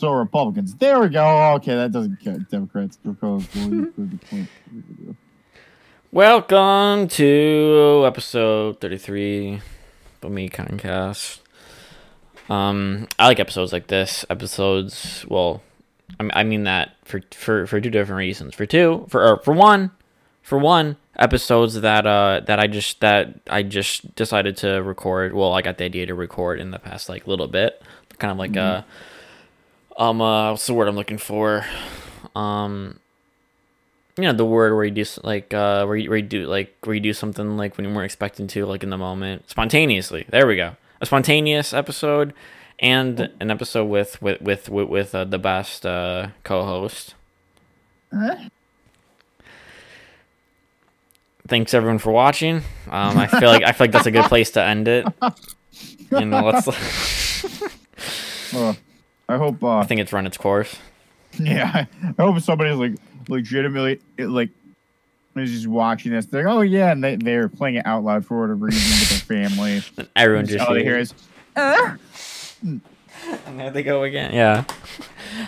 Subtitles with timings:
[0.00, 0.74] So Republicans.
[0.76, 1.52] There we go.
[1.56, 2.48] Okay, that doesn't count.
[2.48, 2.98] Democrats.
[6.10, 9.60] Welcome to episode 33
[10.22, 11.40] of me Concast.
[12.48, 14.24] Um, I like episodes like this.
[14.30, 15.62] Episodes, well,
[16.18, 18.54] I mean, I mean that for for for two different reasons.
[18.54, 19.90] For two, for or for one,
[20.40, 25.34] for one, episodes that uh that I just that I just decided to record.
[25.34, 27.82] Well, I got the idea to record in the past like little bit,
[28.18, 28.80] kind of like uh
[29.96, 31.64] um uh what's the word I'm looking for?
[32.34, 32.98] Um
[34.16, 36.74] you know the word where you do like uh where you, where you do like
[36.84, 39.48] where you do something like when you weren't expecting to like in the moment.
[39.50, 40.26] Spontaneously.
[40.28, 40.76] There we go.
[41.00, 42.34] A spontaneous episode
[42.78, 47.14] and an episode with with with with, with uh, the best uh co-host.
[51.48, 52.56] Thanks everyone for watching.
[52.90, 55.06] Um i feel like i feel like that's a good place to end it.
[56.10, 56.66] You know let's
[59.30, 59.62] I hope.
[59.62, 60.76] Uh, i think it's run its course
[61.38, 61.86] Yeah,
[62.18, 62.92] I hope somebody's like
[63.28, 64.50] legitimately like
[65.36, 66.26] is just watching this.
[66.26, 69.28] They're like, oh yeah, and they they're playing it out loud for whatever reason with
[69.28, 69.82] their family.
[69.96, 71.14] and everyone Just just all they hear hears-
[71.56, 72.56] is
[73.46, 74.64] and there they go again yeah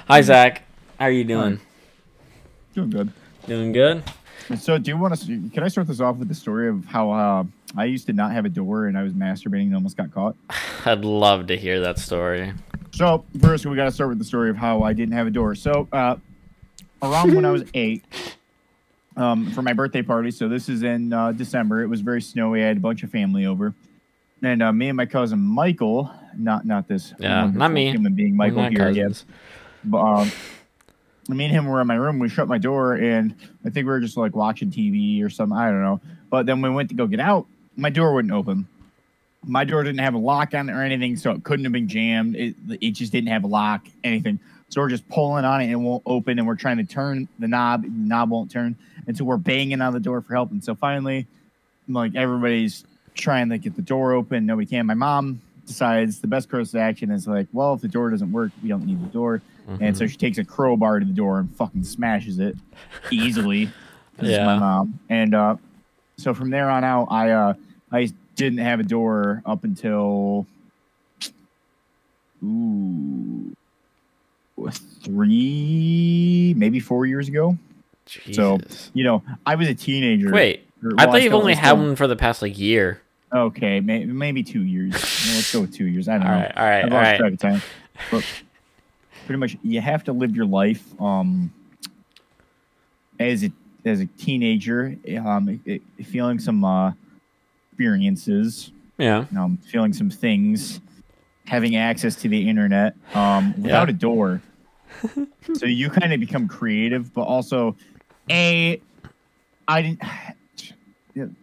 [0.07, 0.63] hi zach
[0.99, 1.59] how are you doing
[2.75, 3.13] doing good.
[3.47, 4.03] doing good
[4.59, 5.27] So, do you want to?
[5.51, 7.45] Can I start this off with the story of how uh,
[7.77, 10.37] I used to not have a door and I was masturbating and almost got caught?
[10.85, 12.53] I'd love to hear that story.
[12.93, 15.31] So first, we got to start with the story of how I didn't have a
[15.31, 15.55] door.
[15.55, 16.17] So uh,
[17.03, 18.05] around when I was eight,
[19.17, 20.31] um, for my birthday party.
[20.31, 21.83] So this is in uh, December.
[21.83, 22.63] It was very snowy.
[22.63, 23.75] I had a bunch of family over,
[24.43, 27.91] and uh, me and my cousin Michael, not not this, Yeah, not me.
[27.91, 28.91] human being, Michael here.
[28.91, 29.25] Yeah, cousins.
[29.85, 30.33] but um,
[31.29, 32.19] me and him were in my room.
[32.19, 35.57] We shut my door, and I think we were just like watching TV or something.
[35.57, 36.01] I don't know.
[36.31, 37.47] But then we went to go get out.
[37.77, 38.67] My door wouldn't open.
[39.45, 41.89] My door didn't have a lock on it or anything, so it couldn't have been
[41.89, 42.37] jammed.
[42.37, 44.39] It, it just didn't have a lock, anything.
[44.69, 47.29] So we're just pulling on it and it won't open, and we're trying to turn
[47.39, 47.83] the knob.
[47.83, 48.77] The knob won't turn,
[49.07, 50.51] and so we're banging on the door for help.
[50.51, 51.27] And so finally,
[51.89, 54.87] like everybody's trying to get the door open, nobody can.
[54.87, 58.33] My mom decides the best course of action is like, well, if the door doesn't
[58.33, 59.43] work, we don't need the door.
[59.81, 62.57] And so she takes a crowbar to the door and fucking smashes it
[63.11, 63.71] easily.
[64.19, 64.99] it's my mom.
[65.09, 65.57] And uh,
[66.17, 67.55] so from there on out, I uh,
[67.93, 70.47] I didn't have a door up until
[72.45, 73.55] ooh
[75.03, 77.57] three, maybe four years ago.
[78.33, 78.59] So,
[78.95, 80.31] You know, I was a teenager.
[80.31, 80.67] Wait,
[80.99, 83.01] I thought you've only had one for the past like year.
[83.33, 84.93] Okay, may, maybe two years.
[85.25, 86.09] Well, let's go with two years.
[86.09, 86.33] I don't know.
[86.33, 87.19] right, all right, I've all lost right.
[87.19, 87.63] track of time.
[88.11, 88.25] But
[89.27, 91.53] pretty much, you have to live your life um,
[93.21, 93.53] as a
[93.85, 96.93] as a teenager, um, it, it- feeling some uh,
[97.83, 99.25] experiences, Yeah.
[99.37, 100.81] um, feeling some things,
[101.47, 103.95] having access to the internet um, without Yeah.
[103.95, 104.41] a door.
[105.55, 107.77] so you kind of become creative, but also,
[108.31, 108.81] a,
[109.67, 110.03] I didn't.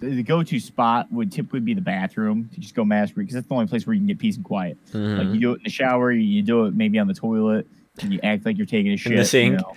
[0.01, 3.53] The go-to spot would typically be the bathroom to just go masturbate because that's the
[3.53, 4.79] only place where you can get peace and quiet.
[4.95, 5.33] Like Mhm.
[5.35, 7.67] you do it in the shower, you, do it maybe on the toilet,
[8.01, 9.15] and you act like you're taking a shit.
[9.15, 9.51] the sink?
[9.51, 9.75] You know?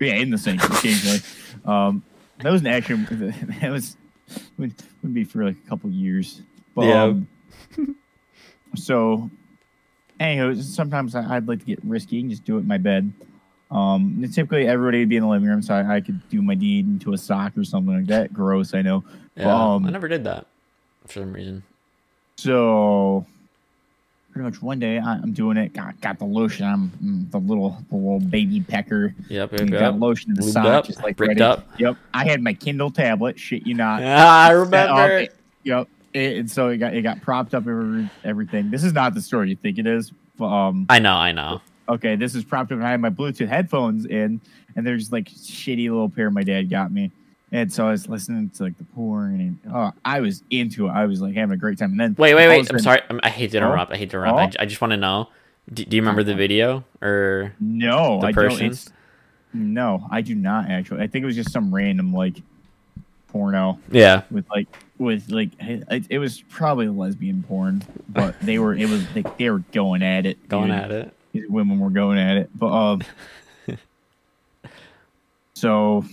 [0.00, 1.18] Yeah, in the sink occasionally.
[1.64, 2.04] um,
[2.42, 3.08] that was an action.
[3.60, 3.96] That was
[4.58, 6.42] would, would be for like a couple years.
[6.74, 7.02] But, Yeah.
[7.04, 7.28] um,
[8.74, 9.30] so,
[10.20, 13.12] anyhow, sometimes I- I'd like to get risky and just do it in my bed.
[13.70, 16.54] Um, typically everybody would be in the living room, so I, I could do my
[16.54, 18.32] deed into a sock or something like that.
[18.32, 19.02] Gross, I know.
[19.34, 19.50] Yeah.
[19.74, 20.46] um, I never did that
[21.06, 21.62] for some reason.
[22.36, 23.24] So
[24.32, 25.72] pretty much one day I- I'm doing it.
[25.74, 26.66] Got got the lotion.
[26.66, 29.14] I'm mm, the little the little baby pecker.
[29.28, 29.52] Yep.
[29.52, 29.70] Yep.
[29.70, 29.94] got yep.
[29.98, 31.40] lotion in the Lubed sock, up, just like ready.
[31.40, 31.68] up.
[31.78, 31.96] Yep.
[32.14, 33.38] I had my Kindle tablet.
[33.38, 34.02] Shit, you not.
[34.02, 35.28] Ah, I remember.
[35.64, 35.88] Yep.
[36.14, 38.70] It, and so it got it got propped up every, everything.
[38.70, 40.12] This is not the story you think it is.
[40.36, 40.86] but, Um.
[40.88, 41.14] I know.
[41.14, 41.60] I know.
[41.88, 42.78] Okay, this is propped up.
[42.78, 44.40] and I had my Bluetooth headphones in,
[44.76, 47.10] and they're just like shitty little pair my dad got me.
[47.54, 50.90] And so I was listening to like the porn, and oh, I was into it.
[50.90, 51.90] I was like having a great time.
[51.90, 52.70] And then Wait, wait, all of a wait.
[52.72, 53.00] I'm sorry.
[53.10, 53.66] I'm, I hate to Oh.
[53.66, 53.92] interrupt.
[53.92, 54.38] I hate to interrupt.
[54.38, 54.48] I Oh.
[54.48, 55.28] j- I, just want to know.
[55.72, 57.52] Do, do you remember the video or?
[57.60, 58.68] No, The I person?
[58.68, 58.88] don't.
[59.54, 61.02] No, I do not actually.
[61.02, 62.36] I think it was just some random like
[63.28, 64.22] porno Yeah.
[64.30, 64.66] with like
[64.98, 69.50] with like it, it was probably lesbian porn, but they were it was like they
[69.50, 70.48] were going at it.
[70.48, 70.78] Going dude.
[70.78, 71.14] at it.
[71.32, 73.02] These women were going at it, but um.
[75.54, 76.04] so,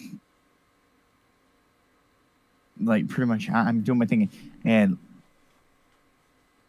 [2.80, 4.30] like, pretty much, I'm doing my thing,
[4.64, 4.98] and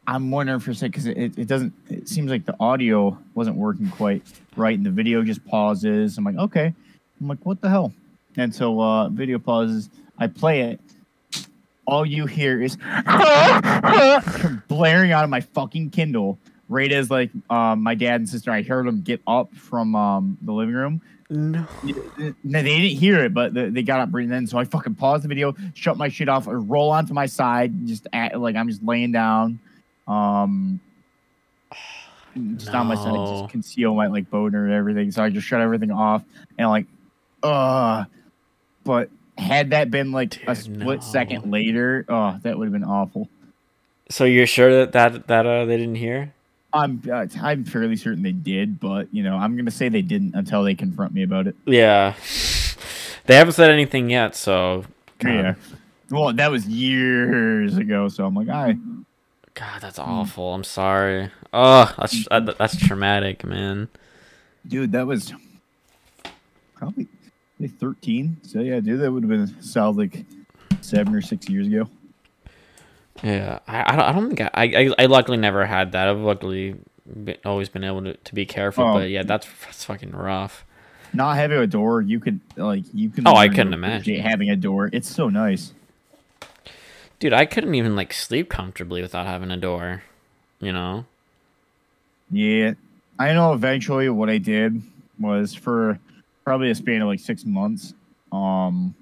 [0.06, 1.72] I'm wondering for a second because it, it doesn't.
[1.88, 4.22] It seems like the audio wasn't working quite
[4.56, 6.18] right, and the video just pauses.
[6.18, 6.74] I'm like, okay.
[7.20, 7.92] I'm like, what the hell?
[8.36, 9.90] And so, uh, video pauses.
[10.18, 10.80] I play it.
[11.86, 12.76] All you hear is
[14.68, 16.38] blaring out of my fucking Kindle
[16.70, 20.38] right as like um, my dad and sister, I heard them get up from um,
[20.40, 21.02] the living room.
[21.30, 21.64] No.
[21.84, 24.46] No, they didn't hear it, but they, they got up breathing in.
[24.48, 27.86] So I fucking paused the video, shut my shit off, or roll onto my side,
[27.86, 29.60] just act, like I'm just laying down,
[30.08, 30.80] um,
[32.56, 33.40] just on my side, No.
[33.40, 35.12] just conceal my like boner and everything.
[35.12, 36.24] So I just shut everything off
[36.58, 36.86] and like,
[37.44, 38.04] uh,
[38.84, 41.00] but had that been like a split no.
[41.00, 43.28] second later, oh, that would have been awful.
[44.10, 46.34] So you're sure that that that uh, they didn't hear?
[46.72, 50.34] I'm uh, I'm fairly certain they did, but you know I'm gonna say they didn't
[50.34, 51.56] until they confront me about it.
[51.67, 52.14] Yeah.
[53.26, 54.84] They haven't said anything yet, so
[55.22, 55.55] Yeah.
[56.11, 58.76] Well, that was years ago, so I'm like, I
[59.55, 60.55] God, that's awful.
[60.55, 61.31] I'm sorry.
[61.52, 63.88] Oh, that's that's traumatic, man.
[64.66, 65.32] dude, that was
[66.75, 67.08] probably
[67.58, 68.38] like 13.
[68.43, 70.25] So yeah, dude, that would have been solid like
[70.81, 71.88] seven or six years ago.
[73.22, 76.08] Yeah, I I don't, I don't think I, I I luckily never had that.
[76.08, 76.76] I've luckily
[77.06, 78.94] been, always been able to, to be careful, Oh.
[78.94, 80.64] but yeah, that's that's fucking rough.
[81.12, 83.26] Not having a door, you could like you can.
[83.26, 84.20] Oh, I couldn't imagine.
[84.20, 84.88] having a door.
[84.93, 85.72] It's so nice.
[87.19, 90.02] Dude, I couldn't even like sleep comfortably without having a door.
[90.61, 91.05] You know?
[92.31, 92.75] Yeah,
[93.19, 93.52] I know.
[93.52, 94.81] Eventually, what I did
[95.19, 95.99] was for
[96.44, 97.93] probably a span of like six months.
[98.32, 98.94] Um,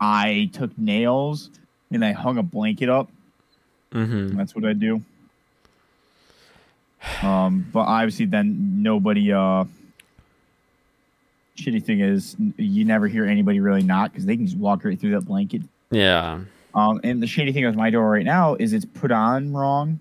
[0.00, 1.50] I took nails
[1.92, 3.10] and I hung a blanket up.
[3.92, 4.36] Mm-hmm.
[4.36, 5.02] That's what I do.
[7.22, 9.32] Um, but obviously, then nobody.
[9.32, 9.64] Uh,
[11.56, 14.98] shitty thing is, you never hear anybody really knock because they can just walk right
[14.98, 15.62] through that blanket.
[15.90, 16.40] Yeah.
[16.74, 19.98] Um, and the shitty thing with my door right now is it's put on wrong.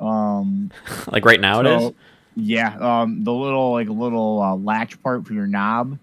[0.00, 0.70] Um,
[1.06, 1.92] Like right now it is.
[2.34, 5.98] Yeah, um, the little like little uh, latch part for your knob,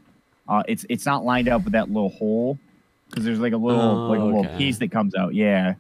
[0.48, 2.60] uh, it's it's not lined up with that little hole
[3.10, 4.58] because there's like a little Oh, like a little okay.
[4.58, 5.34] piece that comes out.
[5.34, 5.74] Yeah,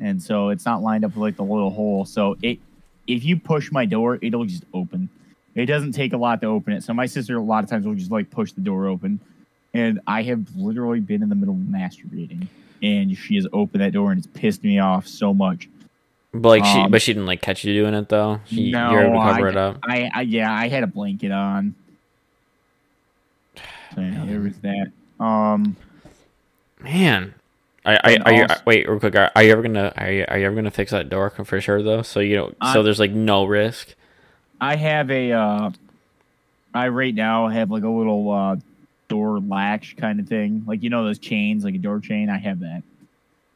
[0.00, 2.04] and so it's not lined up with like the little hole.
[2.04, 2.58] So it
[3.06, 5.08] if you push my door, it'll just open.
[5.54, 6.84] It doesn't take a lot to open it.
[6.84, 9.20] So my sister a lot of times will just like push the door open,
[9.74, 12.46] and I have literally been in the middle of masturbating,
[12.82, 15.68] and she has opened that door and it's pissed me off so much.
[16.32, 18.40] But like she, um, but she didn't like catch you doing it though.
[18.46, 19.78] She, No, you're able to cover I- it up.
[19.82, 21.74] I, I yeah, I had a blanket on.
[23.94, 24.92] So yeah, there was that.
[25.18, 25.76] Um,
[26.78, 27.34] Man,
[27.84, 29.14] are, I, And are you wait real quick?
[29.14, 31.60] Are, are you ever gonna are you, are you ever gonna fix that door for
[31.60, 32.02] sure though?
[32.02, 33.94] So you know, so there's like no risk.
[34.60, 35.32] I have a.
[35.32, 35.70] Uh,
[36.74, 38.56] I right now have like a little uh,
[39.08, 42.28] door latch kind of thing, like you know those chains, like a door chain.
[42.28, 42.82] I have that,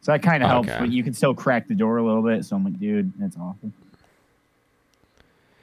[0.01, 0.71] so that kind of helps.
[0.71, 0.81] Okay.
[0.81, 2.45] But you can still crack the door a little bit.
[2.45, 3.71] So I'm like, dude, that's awful.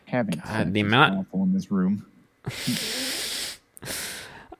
[0.05, 2.05] Having God, the amount- awful in this room.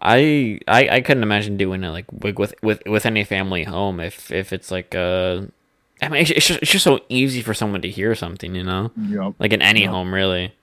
[0.01, 4.31] I, I I couldn't imagine doing it like with with with, any family home if
[4.31, 5.41] if it's like uh
[6.01, 8.63] I mean it's, it's just it's just so easy for someone to hear something you
[8.63, 9.33] know Yep.
[9.39, 9.91] like in any Yep.
[9.91, 10.53] home really.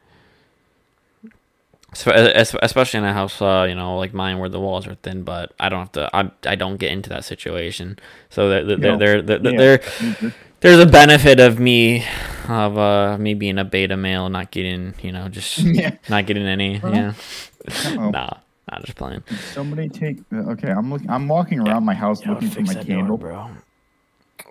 [1.94, 2.12] So,
[2.62, 5.54] especially in a house, uh, you know, like mine, where the walls are thin, but
[5.58, 6.10] I don't have to.
[6.14, 7.98] I, I don't get into that situation.
[8.28, 10.34] So there, there, there, there, Mhm.
[10.60, 12.04] there's a benefit of me,
[12.46, 15.96] of uh, me being a beta male, not getting, you know, just Yeah.
[16.10, 16.78] not getting any.
[16.78, 17.14] Well, Yeah,
[17.96, 18.30] nah,
[18.70, 19.22] not just playing.
[19.52, 20.18] Somebody take.
[20.32, 21.10] uh, Okay, I'm looking.
[21.10, 23.16] I'm walking around my house looking for my candle.
[23.16, 23.50] bro.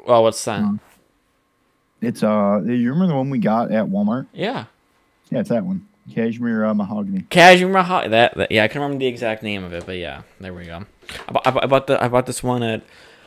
[0.05, 0.59] Well, what's that?
[0.59, 0.79] Um,
[2.01, 4.27] It's uh, you remember the one we got at Walmart?
[4.33, 4.65] yeah,
[5.29, 5.87] Yeah, it's that one.
[6.13, 7.23] Cashmere uh, mahogany.
[7.29, 8.11] Cashmere Mahogany.
[8.11, 10.63] That, that yeah, I can't remember the exact name of it, but yeah, there we
[10.65, 10.85] go.
[11.27, 12.81] I bought, I bought- I bought the I bought this one at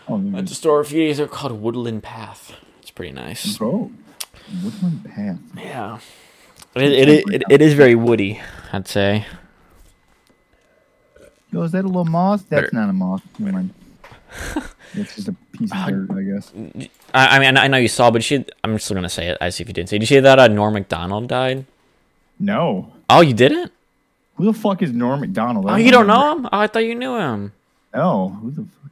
[0.08, 2.54] Oh, at the store a few days ago called Woodland Path.
[2.80, 3.58] It's pretty nice.
[3.58, 3.90] bro.
[4.64, 5.38] Woodland Path.
[5.56, 5.98] Yeah,
[6.74, 8.40] it it, it, it, it is very woody.
[8.72, 9.26] I'd say.
[11.52, 12.48] Yo, is that a little moth?
[12.48, 13.22] That's Better- not a moth.
[13.38, 13.70] Never mind.
[14.92, 16.52] It's just a piece of dirt, I guess.
[17.14, 18.44] I, I mean, I know you saw, but she.
[18.64, 19.38] I'm still gonna say it.
[19.40, 19.98] I see if you didn't see.
[19.98, 21.64] Did you see that uh, Norm Macdonald died?
[22.40, 22.92] No.
[23.08, 23.70] Oh, you didn't?
[24.34, 25.66] Who the fuck is Norm Macdonald?
[25.68, 26.24] I Oh, you don't remember.
[26.24, 26.46] know him?
[26.46, 27.52] Oh, I thought you knew him.
[27.94, 28.30] No.
[28.42, 28.90] Who the fuck?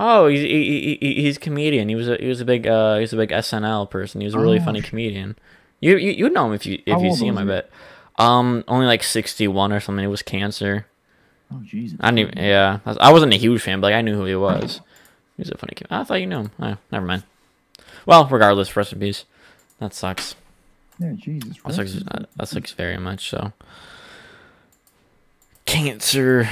[0.00, 1.90] Oh, he's he, he, he's a comedian.
[1.90, 4.22] He was a he was a big uh he was a big SNL person.
[4.22, 5.36] He was a really Oh, funny comedian.
[5.80, 7.36] You you you know him if you if How you see him.
[7.36, 7.70] I bet.
[8.18, 10.02] Um, only like sixty one or something.
[10.04, 10.86] It was cancer.
[11.54, 11.96] Oh, Jesus.
[12.00, 12.28] I knew.
[12.36, 14.80] Yeah, I was- I wasn't a huge fan, but like, I knew who he was.
[15.36, 15.86] He's a funny kid.
[15.90, 16.50] I thought you knew him.
[16.60, 17.22] Oh, never mind.
[18.06, 19.24] Well, regardless, rest in peace.
[19.78, 20.34] That sucks.
[20.98, 21.56] Yeah, Jesus.
[21.64, 21.96] That sucks.
[22.08, 23.28] Uh, That sucks very much.
[23.30, 23.52] So.
[25.66, 26.48] Cancer.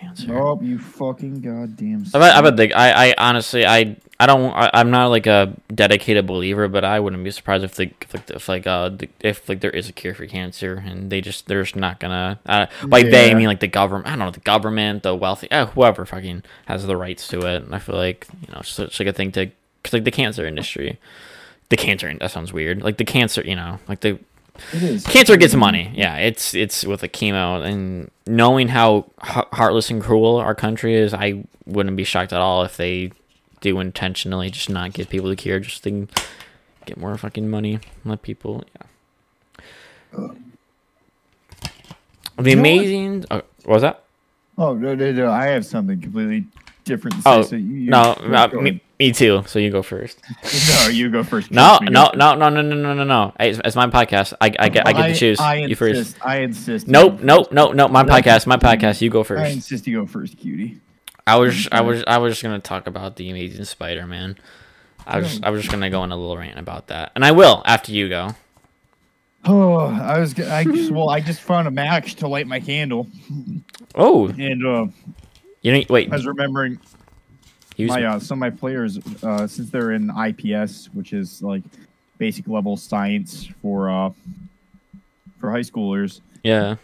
[0.00, 0.26] Cancer.
[0.26, 0.38] Cancer.
[0.38, 2.06] Oh, you fucking goddamn.
[2.14, 5.26] I bet, I bet the, I, I honestly, I, I don't, I, I'm not like
[5.26, 8.90] a dedicated believer, but I wouldn't be surprised if the, if like, if like, uh,
[9.20, 12.38] if like there is a cure for cancer and they just, they're just not gonna,
[12.46, 15.50] uh, by they, I mean like the government, I don't know, the government, the wealthy,
[15.50, 17.64] uh, whoever fucking has the rights to it.
[17.64, 19.50] And I feel like, you know, it's, it's like a thing to,
[19.82, 20.98] cause like the cancer industry
[21.68, 22.12] the cancer.
[22.14, 22.82] That sounds weird.
[22.82, 24.26] Like the cancer, you know, like the It is.
[25.04, 25.90] Cancer gets money.
[25.94, 31.14] Yeah, it's it's with the chemo and knowing how heartless and cruel our country is,
[31.14, 33.12] I wouldn't be shocked at all if they
[33.60, 36.06] do intentionally just not give people the cure just to
[36.86, 37.80] get more fucking money.
[38.04, 38.86] Let people, yeah.
[40.16, 40.28] Uh,
[42.38, 42.68] the You know what?
[42.70, 43.24] amazing.
[43.30, 44.04] Oh, what was that?
[44.56, 45.30] Oh no, no, no!
[45.30, 46.44] I have something completely
[46.84, 47.16] different.
[47.16, 48.52] To say, Oh so you, no, ahead.
[48.54, 49.44] me, me too.
[49.46, 50.20] So you go first.
[50.68, 51.50] no, you go first.
[51.50, 53.32] No, no, no, no, no, no, no, no, no.
[53.38, 54.34] It's, my podcast.
[54.40, 55.38] I, I get, I get to choose.
[55.38, 55.98] I you first.
[55.98, 56.88] insist, I insist.
[56.88, 57.90] Nope, nope, nope, nope.
[57.90, 59.00] My podcast, my podcast.
[59.00, 59.42] You go first.
[59.42, 60.80] I insist you go first, cutie.
[61.26, 64.38] I was, I was, I was just gonna talk about the Amazing Spider-Man.
[65.06, 67.32] I was, I was just gonna go on a little rant about that, and I
[67.32, 68.34] will after you go.
[69.44, 70.38] Oh, I was.
[70.40, 73.06] I just, well, I just found a match to light my candle,
[73.94, 74.86] Oh, and uh,
[75.62, 76.10] you know, wait.
[76.10, 76.80] I was remembering
[77.86, 81.62] My uh, some of my players uh, since they're in IPS, which is like
[82.18, 84.10] basic level science for uh
[85.40, 86.20] for high schoolers.
[86.42, 86.76] yeah.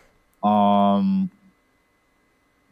[0.43, 1.31] Um,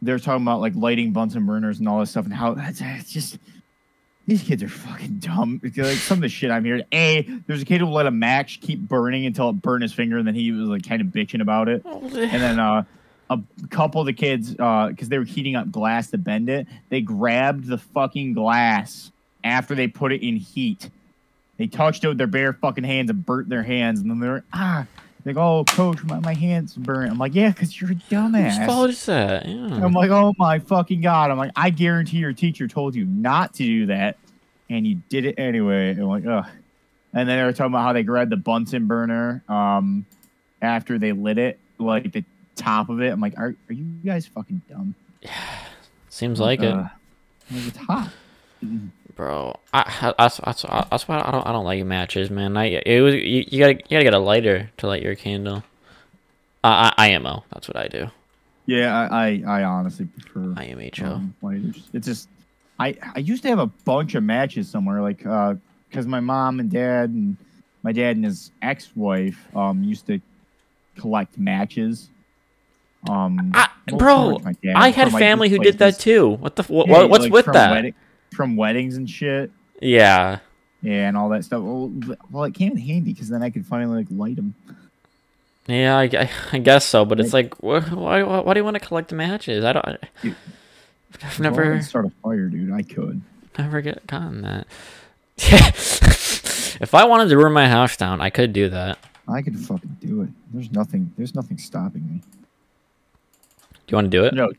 [0.01, 3.11] they're talking about like lighting Bunsen burners and all this stuff, and how that's it's
[3.11, 3.39] just
[4.27, 5.59] these kids are fucking dumb.
[5.63, 6.83] Like some of the shit I'm hearing.
[6.93, 10.17] A, there's a kid who let a match keep burning until it burned his finger,
[10.17, 11.83] and then he was like kind of bitching about it.
[11.85, 12.11] And
[12.41, 12.83] then uh,
[13.33, 17.01] a couple of the kids, because they were heating up glass to bend it, they
[17.01, 19.11] grabbed the fucking glass
[19.43, 20.89] after they put it in heat.
[21.57, 24.43] They touched it with their bare fucking hands and burnt their hands, and then they're
[24.53, 24.87] ah,
[25.25, 27.11] like, oh, coach, my, my hands burnt.
[27.11, 28.57] I'm like, yeah, because you're a dumbass.
[29.05, 29.47] that?
[29.47, 29.83] Yeah.
[29.83, 31.31] I'm like, oh my fucking god.
[31.31, 34.17] I'm like, I guarantee your teacher told you not to do that,
[34.69, 35.91] and you did it anyway.
[35.91, 36.47] And I'm like, ugh.
[37.13, 40.05] And then they were talking about how they grabbed the Bunsen burner um,
[40.61, 42.23] after they lit it, like the
[42.55, 43.09] top of it.
[43.09, 44.95] I'm like, are, are you guys fucking dumb?
[45.21, 45.31] Yeah,
[46.09, 46.73] seems like it.
[46.73, 46.87] Uh,
[47.49, 48.11] I'm like, it's hot.
[49.15, 49.59] bro.
[49.73, 52.57] I, I, that's, that's why I don't I don't like matches, man.
[52.57, 55.63] I it was you, you gotta you gotta get a lighter to light your candle.
[56.63, 57.43] Uh, I, IMO.
[57.51, 58.07] That's what I do.
[58.65, 61.03] Yeah, I, I, I honestly prefer IMHO.
[61.03, 61.89] um, lighters.
[61.91, 62.29] It's just,
[62.79, 65.55] I, I used to have a bunch of matches somewhere, like, uh,
[65.89, 67.35] because my mom and dad and
[67.83, 70.19] my dad and his ex-wife um used to
[70.97, 72.09] collect matches.
[73.09, 76.29] Um, I, bro, towards my dad I had from, like, family who did that too.
[76.29, 77.71] What the what, Yeah, what's like, with from that?
[77.71, 77.95] wedding-
[78.33, 79.51] from weddings and shit.
[79.81, 80.39] Yeah.
[80.81, 81.61] Yeah, and all that stuff.
[81.61, 81.93] Well,
[82.31, 84.55] well it came in handy because then I could finally like light them.
[85.67, 88.75] Yeah, I, I, guess so, but it's like, wh- why, why, why do you want
[88.75, 89.63] to collect the matches?
[89.63, 89.97] I don't.
[90.21, 90.35] Dude,
[91.23, 92.73] I've never, start a fire, dude.
[92.73, 93.21] I could.
[93.57, 94.67] never get gotten that.
[95.37, 98.97] if I wanted to burn my house down, I could do that.
[99.27, 100.29] I could fucking do it.
[100.53, 101.13] There's nothing.
[101.15, 102.21] There's nothing stopping me.
[103.93, 104.33] You want to do it?
[104.33, 104.49] No.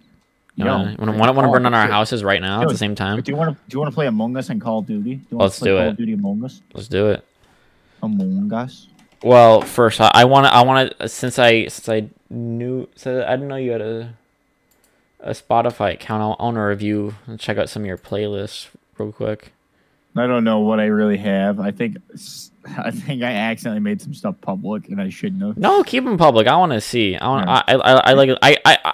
[0.55, 0.77] You no.
[0.77, 3.21] want to want to Oh, burn down our houses right now at the same time?
[3.21, 3.63] Do you want to?
[3.69, 5.17] Do you want to play Among Us and Call of Duty?
[5.17, 5.89] Do you wanna Let's play do Call it.
[5.89, 6.61] of Duty Among Us.
[6.73, 7.25] Let's do it.
[8.01, 8.87] Among Us.
[9.25, 13.31] Well, first I want to I want to since I since I knew so I
[13.33, 14.15] didn't know you had a
[15.19, 16.37] a Spotify account.
[16.39, 19.54] I want to review and check out some of your playlists real quick.
[20.17, 21.59] I don't know what I really have.
[21.61, 21.97] I think.
[22.79, 25.59] I think I accidentally made some stuff public, and I shouldn't have.
[25.59, 26.47] No, keep them public.
[26.47, 27.17] I want to see.
[27.17, 27.49] I want.
[27.49, 28.31] I, I I like.
[28.41, 28.93] I I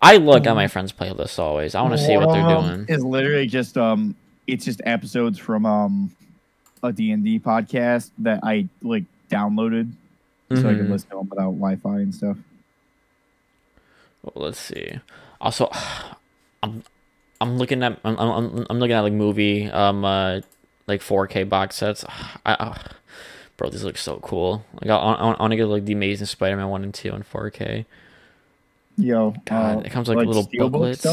[0.00, 1.74] I- look at my friends' playlists always.
[1.74, 2.86] I want to see what they're doing.
[2.88, 4.14] Is literally just um,
[4.46, 6.14] it's just episodes from um,
[6.82, 9.92] a D and D podcast that I like downloaded
[10.52, 12.36] so I can listen to them without Wi-Fi and stuff.
[14.22, 14.98] Well, let's see.
[15.40, 15.68] Also,
[16.62, 16.82] I'm
[17.40, 20.40] I'm looking at I'm I'm, I'm looking at like movie um uh
[20.90, 22.04] like 4K box sets.
[22.46, 22.80] I, I
[23.56, 24.64] bro, these look so cool.
[24.74, 27.22] Like I, I, I want to get like the Amazing Spider-Man one and two in
[27.22, 27.84] 4K.
[28.96, 31.06] Yo, God, uh, it comes with, like, little booklets.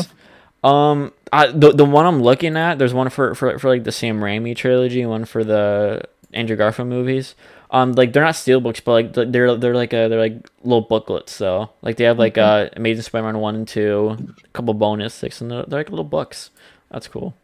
[0.63, 3.91] Um, I, the the one I'm looking at, there's one for for for like the
[3.91, 6.03] Sam Raimi trilogy, one for the
[6.33, 7.35] Andrew Garfield movies.
[7.69, 11.37] Um, like they're not steelbooks, but like they're they're like a, they're like little booklets.
[11.37, 11.69] though.
[11.81, 15.51] like they have like uh Amazing Spider-Man one and two, a couple bonus six, and
[15.51, 16.49] they're, they're like little books.
[16.89, 17.35] That's cool.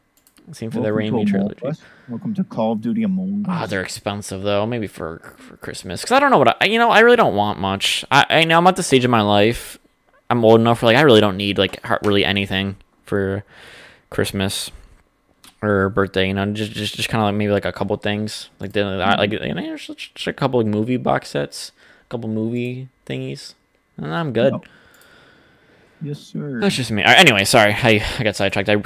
[0.51, 1.65] Same for the Welcome to Raimi trilogy.
[1.65, 1.81] Us.
[2.09, 3.69] Welcome to Call of Duty Among Ah, Us.
[3.69, 4.65] they're expensive though.
[4.65, 6.65] Maybe for for Christmas, because I don't know what I.
[6.65, 8.03] You know, I really don't want much.
[8.11, 9.79] I I know I'm at the stage of my life.
[10.29, 13.43] I'm old enough for like I really don't need like really anything for
[14.09, 14.69] Christmas
[15.61, 16.27] or birthday.
[16.27, 18.81] You know, just just just kind of like maybe like a couple things like the
[18.83, 21.71] I like you know, just, just a couple of movie box sets,
[22.05, 23.53] a couple movie thingies,
[23.95, 24.51] and I'm good.
[24.53, 24.63] No.
[26.01, 26.59] yes, sir.
[26.59, 27.01] That's just me.
[27.03, 28.67] Right, anyway, sorry, I, I got sidetracked.
[28.69, 28.83] I,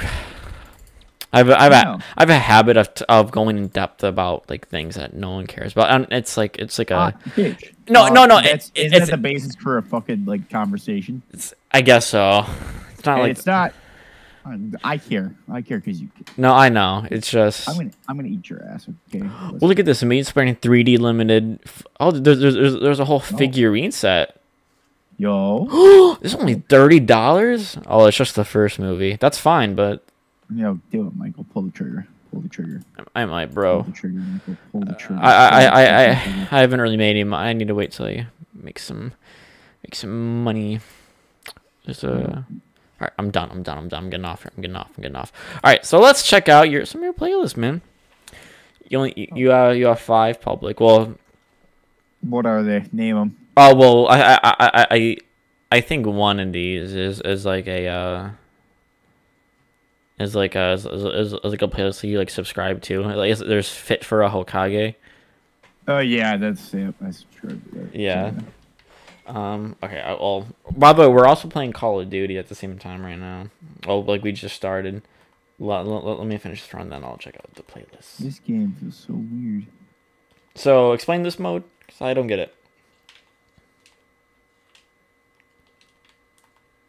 [1.32, 5.12] I've I've a, I've a habit of of going in depth about like things that
[5.14, 7.12] no one cares about, and it's like it's like a Ah.
[7.90, 10.48] No, Uh, no, no, That's, it- isn't it's- that the basis for a fucking like
[10.50, 11.22] conversation?
[11.32, 12.44] it's, I guess so.
[12.94, 13.74] It's not like it's not.
[14.82, 15.34] I care.
[15.52, 16.08] I care because you.
[16.38, 17.06] No, I know.
[17.10, 17.68] It's just.
[17.68, 17.90] I'm gonna.
[18.08, 18.88] I'm gonna eat your ass.
[19.14, 19.20] Okay.
[19.22, 20.02] Well, look at this.
[20.02, 21.60] Meat Spring 3D limited.
[22.00, 24.40] Oh, there's, there's, there's, there's a whole figurine set.
[25.18, 26.16] Yo.
[26.22, 27.82] It's only $30?
[27.86, 29.16] Oh, it's just the first movie.
[29.20, 30.02] That's fine, but
[30.54, 31.44] Yo, do it, Michael.
[31.52, 32.06] Pull the trigger.
[32.32, 32.82] Pull the trigger.
[33.14, 33.82] I might, bro.
[33.82, 34.56] Pull the trigger, Michael.
[34.72, 35.20] Pull the trigger.
[35.22, 36.48] I, I, I, I, I, Pull the trigger.
[36.50, 37.34] I haven't really made him.
[37.34, 39.12] I need to wait till I make some,
[39.84, 40.80] make some money.
[41.84, 42.44] There's a.
[43.00, 43.48] All right, I'm done.
[43.50, 43.78] I'm done.
[43.78, 44.04] I'm done.
[44.04, 44.52] I'm getting off here.
[44.56, 44.90] I'm getting off.
[44.96, 45.32] I'm getting off.
[45.62, 47.80] All right, so let's check out your some of your playlists, man.
[48.88, 50.80] You only you, you uh you have five public.
[50.80, 51.14] Well,
[52.22, 52.84] What are they?
[52.92, 53.36] Name them.
[53.56, 55.16] oh well, I I I I I,
[55.70, 58.30] I think one of these is is like a uh.
[60.18, 63.02] Is like a is, is, is like a playlist that you like subscribe to.
[63.02, 64.96] Like is, there's fit for a Hokage.
[65.86, 66.94] Oh yeah, that's it.
[67.00, 67.60] That's true.
[67.92, 68.32] Yeah.
[69.26, 69.76] Um.
[69.82, 70.00] Okay.
[70.00, 73.04] I, well, by the way, we're also playing Call of Duty at the same time
[73.04, 73.46] right now.
[73.86, 75.02] Oh, like we just started.
[75.60, 78.18] Let, let, let me finish this run, then I'll check out the playlist.
[78.18, 79.66] This game feels so weird.
[80.54, 82.54] So, explain this mode, cause I don't get it.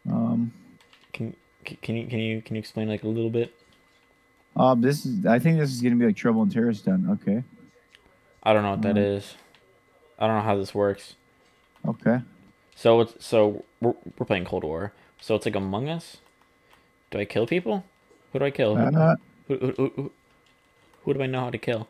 [0.08, 0.52] Um.
[1.82, 3.54] Can you can you can you explain like a little bit?
[4.56, 4.80] Um.
[4.80, 5.26] This is.
[5.26, 7.08] I think this is gonna be like Trouble in Terrorist Town.
[7.22, 7.42] Okay.
[8.42, 9.34] I don't know what that Um, is.
[10.18, 11.14] I don't know how this works.
[11.86, 12.20] Okay.
[12.74, 14.92] So it's so we're we're playing Cold War.
[15.20, 16.16] So it's like Among Us.
[17.10, 17.84] Do I kill people?
[18.32, 18.76] Who do I kill?
[18.76, 19.16] Who, Uh,
[19.48, 20.12] who, who, who, who,
[21.04, 21.88] who do I know how to kill?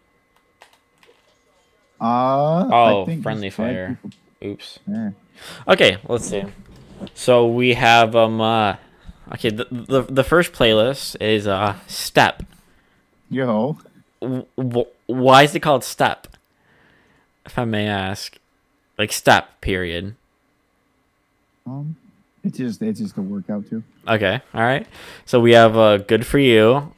[2.01, 3.99] uh, I Oh, think friendly fire.
[4.45, 4.79] Oops.
[4.89, 5.11] Yeah.
[5.69, 6.45] Okay, let's see.
[7.15, 8.77] So we have um uh
[9.33, 12.43] okay the the, the first playlist is uh step.
[13.31, 13.79] Yo.
[14.21, 16.27] W- w- why is it called step?
[17.47, 18.37] If I may ask,
[18.99, 20.15] like step period.
[21.67, 21.97] Um.
[22.43, 22.81] It's just.
[22.83, 23.83] It's just a workout too.
[24.09, 24.87] Okay, all right.
[25.27, 26.93] So we have uh good for you,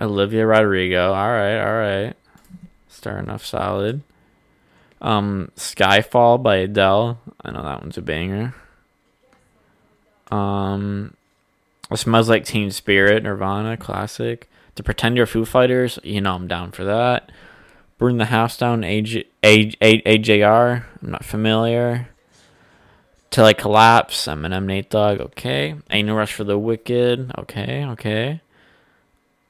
[0.00, 1.12] Olivia Rodrigo.
[1.12, 2.14] All right, all right.
[2.88, 4.02] Starting off solid.
[5.00, 7.18] Um, Skyfall by Adele.
[7.42, 8.54] I know that one's a banger.
[10.30, 11.14] Um,
[11.90, 14.48] It smells Like Teen Spirit, Nirvana, classic.
[14.74, 17.32] The Pretender Foo Fighters, you know I'm down for that.
[17.96, 22.08] Burn the House Down, AJ, A, A, AJR, I'm not familiar.
[23.30, 25.74] Till I Collapse, Eminem, Nate Dogg, okay.
[25.90, 28.40] Ain't No Rush for the Wicked, okay, okay.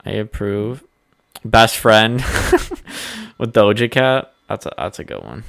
[0.04, 0.82] I approve.
[1.44, 2.14] Best Friend
[3.38, 5.44] with Doja Cat, that's a, that's a good one.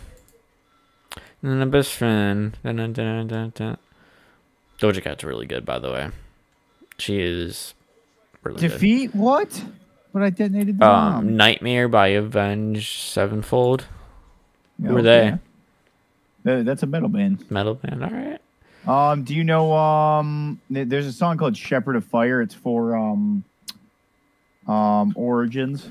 [1.41, 2.57] And then the best friend.
[4.79, 6.09] Doja Cat's really good, by the way.
[6.99, 7.73] She is
[8.43, 8.71] really good.
[8.71, 9.63] Defeat what?
[10.13, 10.81] But I detonated.
[10.81, 13.85] Um, Nightmare by Avenged Sevenfold.
[14.83, 15.37] Who are they?
[16.43, 17.49] That- That's a metal band.
[17.51, 18.39] Metal band, all right.
[18.87, 22.41] Um, do you know um there's a song called Shepherd of Fire.
[22.41, 23.43] It's for um
[24.67, 25.89] um Origins.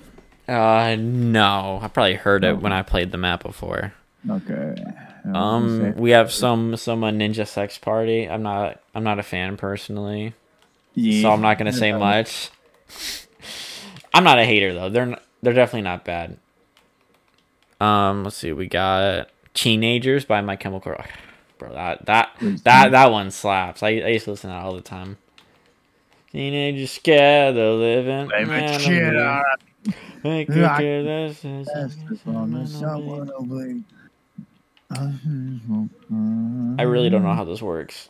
[0.48, 3.92] Uh, no, I probably heard it when I played the map before.
[4.28, 4.74] Okay.
[5.26, 8.28] I was gonna Um, we have some some uh, Ninja Sex Party.
[8.28, 10.32] I'm not I'm not a fan personally,
[10.98, 11.22] yeah.
[11.22, 12.50] so I'm not gonna say much.
[14.14, 14.88] I'm not a hater though.
[14.90, 16.38] They're n- they're definitely not bad.
[17.80, 18.52] Um, let's see.
[18.52, 20.92] We got Teenagers by My Chemical.
[20.92, 21.04] Ro-
[21.58, 22.30] Bro, that that
[22.64, 23.82] that that one slaps.
[23.82, 25.18] I, I used to listen to that all the time.
[26.32, 28.30] Teenagers scared of living.
[28.30, 29.42] It, man, shit I'm
[30.24, 31.44] I could care less.
[36.78, 38.08] I really don't know how this works.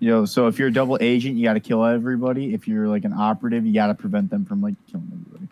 [0.00, 2.54] Yo, so if you're a double agent, you got to kill everybody.
[2.54, 5.48] If you're like an operative, you got to prevent them from like killing everybody.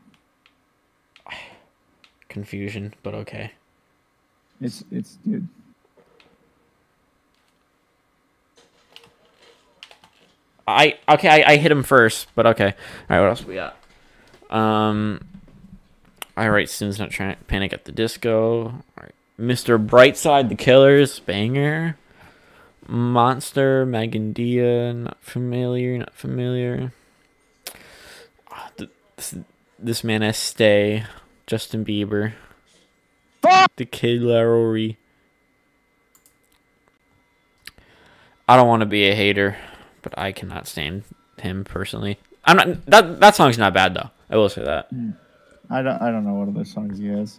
[2.28, 3.52] Confusion, but okay.
[4.60, 5.48] It's it's dude.
[10.68, 11.28] I okay.
[11.44, 12.66] I, I hit him first, but okay.
[12.66, 12.72] All
[13.16, 13.76] right, what else we got?
[14.50, 15.20] Um,
[16.36, 18.64] all right, write Sin's not trying panic at the disco.
[18.64, 19.84] All right, Mr.
[19.84, 21.96] Brightside, the Killers, banger.
[22.88, 26.92] Monster, Meg & Dia, not familiar, not familiar.
[28.50, 28.70] Ah,
[29.16, 29.34] This,
[29.78, 31.04] this man has stay.
[31.46, 32.32] Justin Bieber.
[33.76, 34.96] The Kid Laroi.
[38.48, 39.56] I don't want to be a hater,
[40.02, 41.04] but I cannot stand
[41.38, 42.18] him personally.
[42.44, 44.10] I'm not that that song's not bad though.
[44.30, 44.88] I will say that.
[45.70, 47.38] I don't I don't know what other songs he has.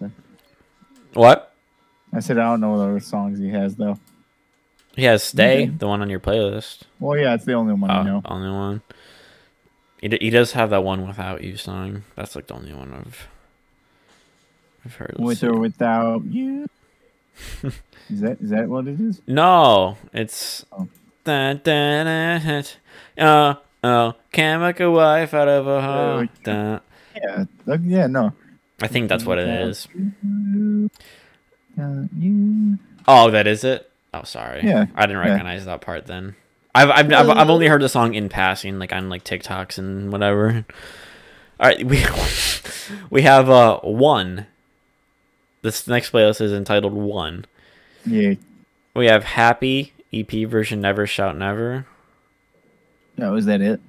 [1.14, 1.54] What?
[2.14, 3.98] I said I don't know what other songs he has though.
[4.98, 5.72] He has Stay, Okay.
[5.78, 6.82] the one on your playlist.
[7.00, 8.22] Well, yeah, it's the only one Oh, I know.
[8.26, 8.82] only one.
[10.02, 12.04] He, d- he does have that one without you song.
[12.16, 13.28] That's like the only one I've
[14.84, 15.16] I've heard.
[15.18, 15.48] Let's With see.
[15.48, 16.68] or without you.
[17.64, 19.22] is that is that what it is?
[19.28, 20.88] No, it's Oh.
[21.24, 22.62] da, da, da, da,
[23.18, 26.28] uh, uh, Oh, can't make a wife out of a hoe.
[26.46, 26.80] Yeah.
[27.16, 28.34] Yeah, uh, yeah, no.
[28.82, 29.88] I think that's what it is.
[31.80, 32.78] Uh, you.
[33.08, 33.90] Oh, that is it.
[34.22, 34.62] Oh, sorry.
[34.64, 35.32] Yeah, I didn't yeah.
[35.32, 36.36] recognize that part then.
[36.74, 40.12] I've, I've, I've, I've only heard the song in passing, like on like TikToks and
[40.12, 40.66] whatever.
[41.60, 42.06] All right, we
[43.10, 44.48] we have uh one.
[45.64, 47.46] This next playlist is entitled One.
[48.06, 48.36] Yeah,
[48.96, 51.86] We have Happy EP version Never Shout Never
[53.18, 53.82] no, is that it?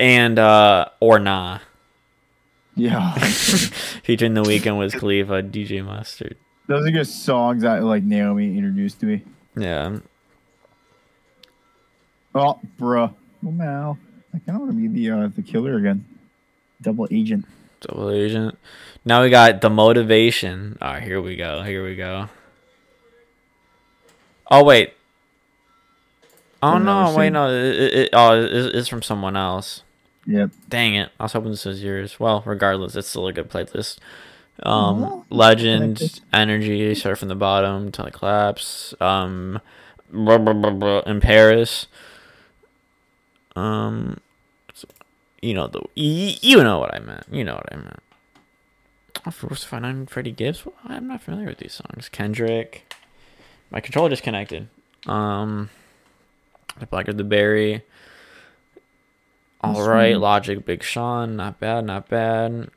[0.00, 1.60] and uh Or Nah
[2.74, 3.14] Yeah,
[4.02, 6.36] featuring the Weeknd Wiz Khalifa DJ Mustard.
[6.66, 9.22] those are just songs that like Naomi introduced to me.
[9.58, 9.98] Yeah.
[12.34, 13.12] Oh, bruh.
[13.42, 13.98] Well, now
[14.34, 16.04] I kind of want to be the uh, the killer again.
[16.82, 17.46] Double agent.
[17.80, 18.58] Double agent.
[19.04, 20.76] Now we got the motivation.
[20.80, 21.62] All right, here we go.
[21.62, 22.28] Here we go.
[24.50, 24.94] Oh wait.
[26.62, 27.14] Oh I've no!
[27.16, 27.48] Wait, no.
[27.50, 29.82] It, it, it- oh, it- it's from someone else.
[30.26, 30.50] Yep.
[30.68, 31.10] Dang it!
[31.18, 32.18] I was hoping this was yours.
[32.20, 33.98] Well, regardless, it's still a good playlist.
[34.62, 36.20] Um, Aw, Legend.
[36.32, 38.94] Energy, start from the bottom till it claps.
[39.00, 39.60] Um,
[40.10, 41.86] blah, blah, blah, blah, in Paris.
[43.56, 44.18] Um,
[45.42, 47.24] you know the you, you know what I meant.
[47.30, 48.00] You know what I ment.
[49.26, 50.64] Oh, Force Five Nine, Freddie Gibbs.
[50.64, 52.08] Well, I'm not familiar with these songs.
[52.08, 52.92] Kendrick.
[53.70, 54.68] My controller disconnected.
[55.06, 55.70] Um,
[56.78, 57.82] the Blacker the Berry.
[59.60, 62.70] All right, Logic, Big Sean, not bad, not bad.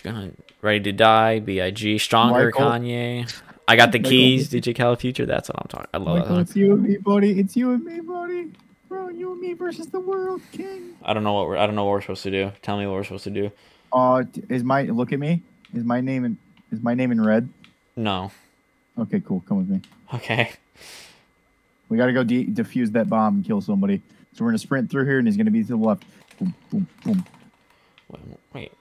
[0.00, 2.60] Gonna Ready to Die, Big, Stronger, Michael.
[2.62, 3.40] Kanye.
[3.68, 4.10] I got the Michael.
[4.10, 5.26] keys, DJ Khaled Future.
[5.26, 5.88] That's what I'm talking.
[5.92, 6.40] I love that Michael, song.
[6.40, 7.38] it's you and me, buddy.
[7.38, 8.50] It's you and me, buddy.
[8.88, 10.96] Bro, you and me versus the world, king.
[11.02, 11.56] I don't know what we're.
[11.56, 12.52] I don't know what we're supposed to do.
[12.62, 13.50] Tell me what we're supposed to do.
[13.92, 15.42] Uh, is my look at me?
[15.74, 16.38] Is my name in
[16.70, 17.48] is my name in red?
[17.96, 18.32] No.
[18.98, 19.42] Okay, cool.
[19.48, 19.80] Come with me.
[20.14, 20.52] Okay.
[21.88, 24.00] We gotta go de- defuse that bomb and kill somebody.
[24.34, 26.04] So we're gonna sprint through here, and he's gonna be to the left.
[26.38, 27.24] Boom, boom, boom.
[28.10, 28.22] Wait.
[28.52, 28.72] wait.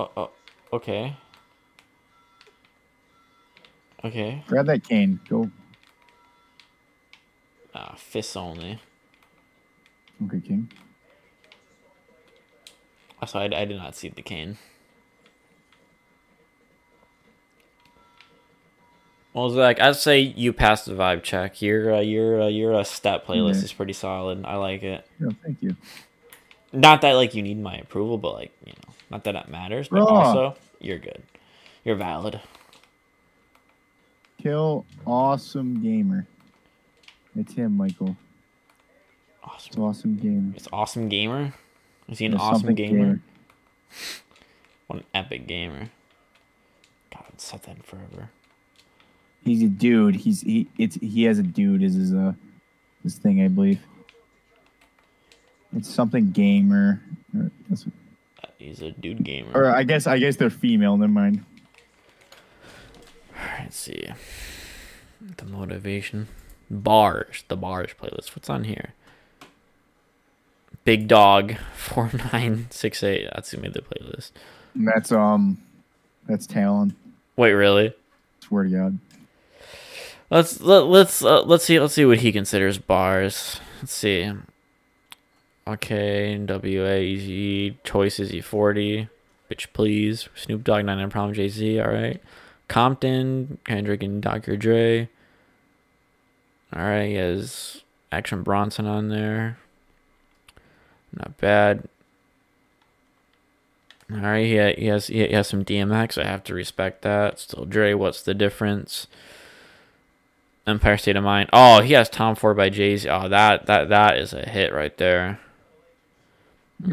[0.00, 0.30] Oh, oh,
[0.72, 1.14] okay.
[4.02, 4.42] Okay.
[4.46, 5.20] Grab that cane.
[5.28, 5.50] Go.
[7.74, 8.80] Ah, fists only.
[10.24, 10.70] Okay, king.
[13.26, 14.56] So I, I did not see the cane.
[19.34, 21.60] Well, Zach, I'd say you passed the vibe check.
[21.60, 23.64] Your uh, your uh, your uh, step playlist Yeah.
[23.64, 24.44] is pretty solid.
[24.46, 25.06] I like it.
[25.20, 25.76] Yeah, thank you.
[26.72, 29.88] Not that like you need my approval, but like you know, not that that matters.
[29.88, 31.22] But also, you're good.
[31.84, 32.40] You're valid.
[34.42, 36.26] Kill awesome gamer.
[37.36, 38.16] It's him, Michael.
[39.54, 39.82] It's Awesome.
[39.82, 40.52] awesome gamer.
[40.56, 41.52] It's awesome gamer.
[42.08, 43.20] Is he an There's awesome something gamer?
[44.86, 45.88] What an epic gamer.
[47.14, 48.30] God, I've said that forever.
[49.44, 50.16] He's a dude.
[50.16, 50.66] He's he.
[50.78, 52.32] It's he has a dude as his uh
[53.04, 53.78] his thing, I believe.
[55.76, 57.00] It's something gamer.
[57.32, 57.86] That's-
[58.60, 59.52] He's a dude gamer.
[59.54, 60.96] or I guess I guess they're female.
[60.98, 61.44] Never mind.
[63.58, 64.06] Let's see.
[65.38, 66.28] The motivation.
[66.70, 67.44] Bars.
[67.48, 68.36] The bars playlist.
[68.36, 68.92] What's on here?
[70.84, 73.28] Big Dog 4968.
[73.34, 74.32] That's who made the playlist.
[74.74, 75.62] And that's um,
[76.28, 76.94] that's Talon.
[77.36, 77.94] Wait, really?
[78.40, 78.98] Swear to God.
[80.28, 83.58] Let's let, let's uh, let's see let's see what he considers bars.
[83.80, 84.30] Let's see.
[85.74, 89.08] Okay, W A Z choices E forty.
[89.50, 90.28] Bitch please.
[90.34, 91.80] Snoop Dogg nine nine problem Jay Z.
[91.80, 92.20] All right.
[92.68, 94.56] Compton Kendrick and Dr.
[94.56, 95.08] Dre.
[96.72, 99.58] All right, he has Action Bronson on there.
[101.12, 101.88] Not bad.
[104.12, 106.20] All right, he, ha- he has he has some DMX.
[106.20, 107.40] I have to respect that.
[107.40, 107.94] Still Dre.
[107.94, 109.08] What's the difference?
[110.66, 111.50] Empire State of Mind.
[111.52, 113.08] Oh, he has Tom Ford by Jay Z.
[113.08, 115.40] Oh, that that that is a hit right there.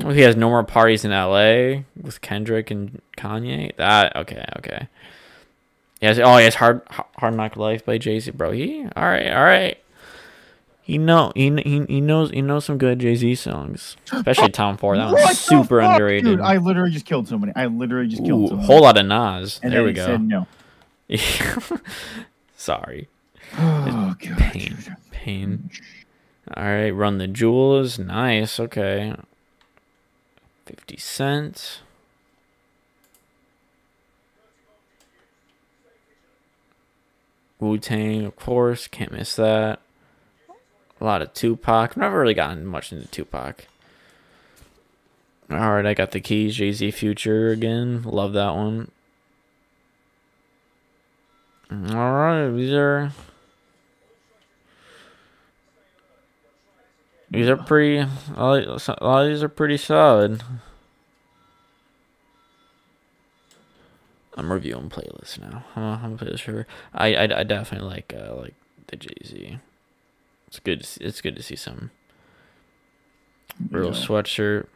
[0.04, 1.86] Oh, he has No More Parties in L.A.
[2.02, 3.76] with Kendrick and Kanye.
[3.78, 4.88] That okay, okay.
[6.00, 8.32] He has oh, he has Hard Hard Knock Life by Jay Z.
[8.32, 9.78] Bro, he all right, all right.
[10.82, 14.78] He know he he, he knows he knows some good Jay Z songs, especially Tom
[14.78, 14.98] Ford.
[14.98, 16.26] That one's super fuck, underrated.
[16.26, 17.52] Dude, I literally just killed somebody.
[17.56, 18.68] I literally just killed Ooh, somebody.
[18.68, 19.60] whole lot of Nas.
[19.64, 20.18] And there we go.
[20.18, 20.48] No.
[22.56, 23.08] Sorry.
[23.60, 24.38] Oh god.
[24.38, 24.78] Pain.
[25.12, 25.70] Pain.
[26.56, 27.98] All right, run the jewels.
[27.98, 28.60] Nice.
[28.60, 29.16] Okay.
[30.68, 31.80] 50 cents.
[37.60, 38.88] Wu Tang, of course.
[38.88, 39.80] Can't miss that.
[41.00, 41.92] A lot of Tupac.
[41.92, 43.68] I've never really gotten much into Tupac.
[45.50, 46.58] All right, I got the keys.
[46.58, 48.04] Jay Z Future again.
[48.04, 48.92] Love that one.
[51.72, 53.12] All right, these are
[57.30, 57.98] These are pretty.
[58.36, 60.42] A lot of these are pretty solid.
[64.36, 65.66] I'm reviewing playlists now.
[65.76, 66.68] I'm a, I'm playlist reviewer.
[66.94, 68.54] I, I, I definitely like uh, like
[68.88, 69.60] the Jay Z.
[70.48, 70.82] It's good.
[70.82, 71.92] To see, it's good to see some
[73.72, 73.92] real Yeah.
[73.92, 74.68] sweatshirt.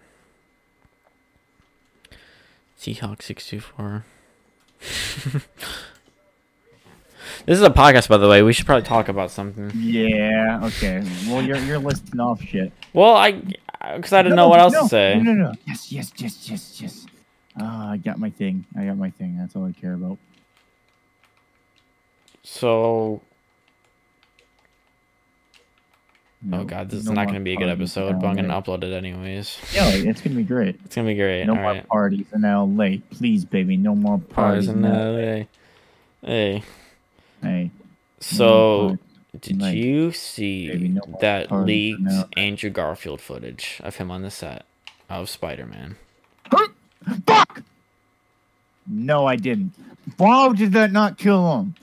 [2.79, 4.03] Seahawk six two four.
[7.45, 8.43] This is a podcast, by the way.
[8.43, 9.71] We should probably talk about something.
[9.75, 10.59] Yeah.
[10.63, 11.03] Okay.
[11.27, 12.71] Well, you're you're listing off shit.
[12.93, 13.31] Well, I
[13.95, 15.19] because I didn't know what else no, to say.
[15.21, 15.53] No, no, no.
[15.65, 17.05] Yes, yes, yes, yes, yes.
[17.59, 18.65] Ah, I got my thing.
[18.77, 19.37] I got my thing.
[19.37, 20.17] That's all I care about.
[22.43, 23.21] So,
[26.41, 28.47] No- oh god, this is not going to be a good episode, but I'm going
[28.47, 29.57] to upload it anyways.
[29.73, 30.79] Yeah, it's gonna be great.
[30.85, 31.45] It's going to be great.
[31.45, 31.87] No All more right.
[31.87, 33.77] parties in LA, please, baby.
[33.77, 35.37] No more Parties parties in in LA.
[35.39, 35.43] LA.
[36.23, 36.63] Hey,
[37.41, 37.71] Hey.
[38.19, 38.97] so
[39.39, 42.01] did Like, you see no that leaked.
[42.37, 44.65] Andrew Garfield footage of him on the set
[45.09, 45.95] of Spider Man?
[47.25, 47.63] Fuck!
[48.87, 49.73] No, I didn't.
[50.17, 51.75] Why did that not kill him?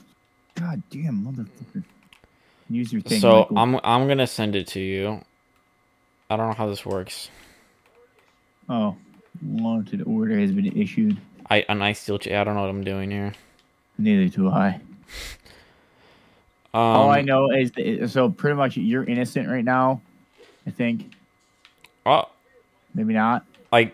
[0.55, 1.83] God damn, motherfucker.
[2.69, 3.19] Use your thing.
[3.19, 3.57] So Michael.
[3.57, 5.21] I'm I'm gonna send it to you.
[6.29, 7.29] I don't know how this works.
[8.67, 8.95] Oh,
[9.41, 11.17] wanted order has been issued.
[11.49, 13.33] I and I still I don't know what I'm doing here.
[13.97, 14.79] Neither do I.
[16.73, 20.01] Um, All I know is that, so pretty much you're innocent right now.
[20.67, 21.11] I think
[22.05, 22.29] Oh,
[22.93, 23.45] maybe not.
[23.73, 23.91] I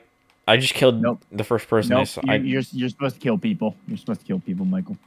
[0.48, 1.22] I just killed Nope.
[1.32, 2.22] the first person I saw.
[2.26, 3.76] you're, you're you're supposed to kill people.
[3.88, 4.98] You're supposed to kill people, Michael.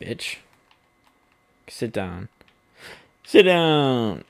[0.00, 0.36] bitch.
[1.68, 2.28] Sit down.
[3.24, 4.24] Sit down.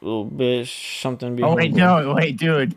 [0.00, 1.00] Little bitch.
[1.00, 1.36] Something.
[1.36, 2.74] Be Oh wait, no, wait, dude.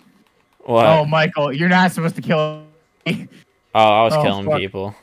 [0.65, 0.85] What?
[0.85, 2.63] Oh, Michael, you're not supposed to kill.
[3.05, 3.27] me.
[3.73, 4.57] Oh, I was Oh, killing fuck.
[4.59, 4.95] people.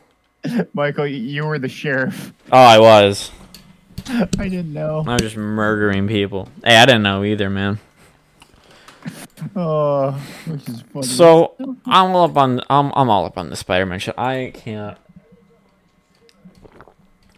[0.74, 2.32] Michael, you- you were the sheriff.
[2.52, 3.30] Oh, I was.
[4.08, 5.02] I didn't know.
[5.06, 6.48] I was just murdering people.
[6.62, 7.78] Hey, I didn't know either, man.
[9.56, 10.12] Oh,
[10.46, 11.06] which is funny.
[11.06, 11.54] So
[11.86, 14.18] I'm all up on I'm I'm all up on the Spider-Man shit.
[14.18, 14.96] I can't.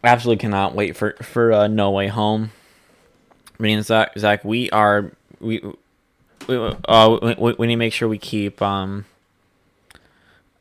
[0.04, 2.50] Absolutely cannot wait for for uh, No Way Home.
[3.58, 5.60] Me and Zach, Zach, we are we
[6.48, 9.04] we uh we, we, we need to make sure we keep um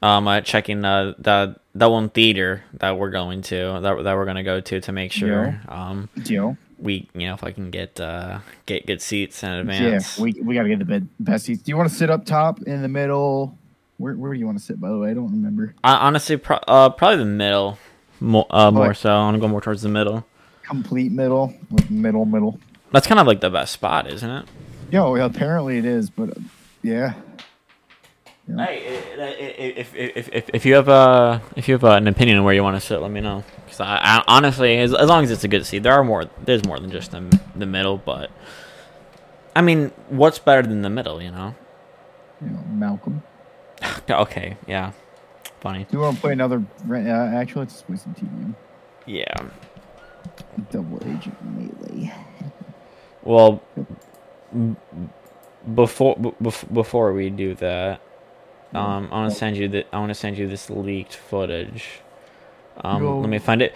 [0.01, 4.25] um uh, checking uh, the that one theater that we're going to that that we're
[4.25, 6.57] gonna go to to make sure um Joe.
[6.79, 10.17] we you know if I can get uh get good seats in advance.
[10.17, 11.61] Yeah, we, we gotta get the bed, best seats.
[11.63, 13.57] Do you want to sit up top in the middle?
[13.97, 14.79] Where where do you want to sit?
[14.79, 15.73] By the way, I don't remember.
[15.83, 17.77] I, honestly, pro- uh, probably the middle,
[18.19, 19.09] more, uh, more Like- so.
[19.09, 20.25] I want to go more towards the middle.
[20.63, 22.59] Complete middle, like middle, middle.
[22.91, 24.45] That's kind of like the best spot, isn't it?
[24.91, 26.41] Yeah, well, apparently it is, but uh,
[26.83, 27.13] yeah.
[28.47, 32.53] Hey, if, if, if, if you have uh, if you have an opinion on where
[32.53, 33.43] you want to sit, let me know.
[33.65, 36.25] Because I, I honestly, as, as long as it's a good seat, there are more.
[36.43, 38.29] There's more than just the the middle, but
[39.55, 41.21] I mean, what's better than the middle?
[41.23, 41.55] You know?
[42.39, 43.23] You know, Malcolm.
[44.09, 44.91] okay, yeah,
[45.61, 45.85] funny.
[45.85, 46.63] Do you want to play another?
[46.87, 48.53] Uh, actually, let's play some TV.
[49.07, 49.33] Yeah.
[50.69, 52.13] Double Agent Melee.
[53.23, 53.61] Well,
[54.53, 54.75] b-
[55.73, 56.33] before b-
[56.71, 58.01] before we do that,
[58.75, 62.01] um, I want to send you the I want to send you this leaked footage.
[62.81, 63.73] Um, let me find it.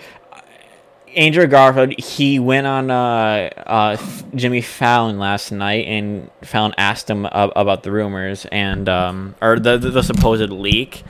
[1.15, 3.97] Andrew Garfield, he went on uh, uh,
[4.35, 9.57] Jimmy Fallon last night, and Fallon asked him ab- about the rumors and um, or
[9.57, 11.03] the, the the supposed leak.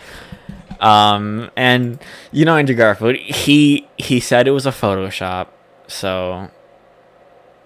[0.80, 2.00] Um, and
[2.32, 5.48] you know Andrew Garfield, he he said it was a Photoshop,
[5.88, 6.50] so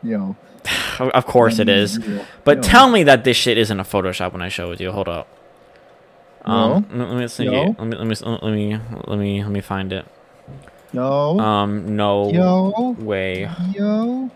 [0.01, 0.36] Yo.
[0.99, 1.99] of course it is.
[2.43, 2.63] But Yo.
[2.63, 4.91] tell me that this shit isn't a Photoshop when I show it to you.
[4.91, 5.27] Hold up.
[6.45, 7.58] Um, let let me send you.
[7.58, 7.75] Yo.
[7.77, 10.06] Let me let me let me let me let me find it.
[10.91, 11.39] Yo.
[11.39, 12.95] Um, no Yo.
[12.99, 14.29] way Yo.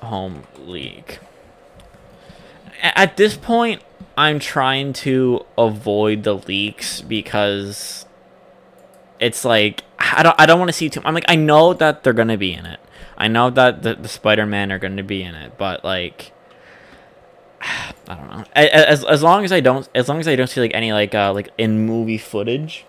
[0.00, 1.18] home league.
[2.82, 3.82] At this point,
[4.18, 8.06] I'm trying to avoid the leaks because
[9.20, 11.00] it's like I don't I don't want to see too.
[11.04, 12.80] I'm like I know that they're gonna be in it.
[13.18, 16.32] I know that the, the Spider Man are gonna be in it, but like
[18.08, 18.44] I don't know.
[18.54, 21.14] As as long as I don't as long as I don't see like any like
[21.14, 22.84] uh like in movie footage,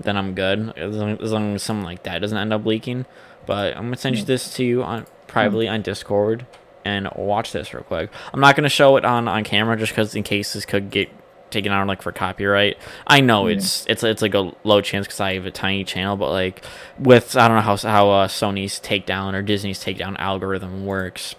[0.00, 0.72] then I'm good.
[0.76, 3.06] As long as, long as something like that doesn't end up leaking.
[3.46, 6.46] But I'm gonna send you this to you on privately on Discord
[6.84, 8.10] and watch this real quick.
[8.32, 11.08] I'm not gonna show it on on camera just because in case this could get
[11.50, 12.78] taken out like for copyright.
[13.08, 13.56] I know Yeah.
[13.56, 16.62] it's it's it's like a low chance because I have a tiny channel, but like
[16.98, 21.34] with I don't know how how uh, Sony's takedown or Disney's takedown algorithm works.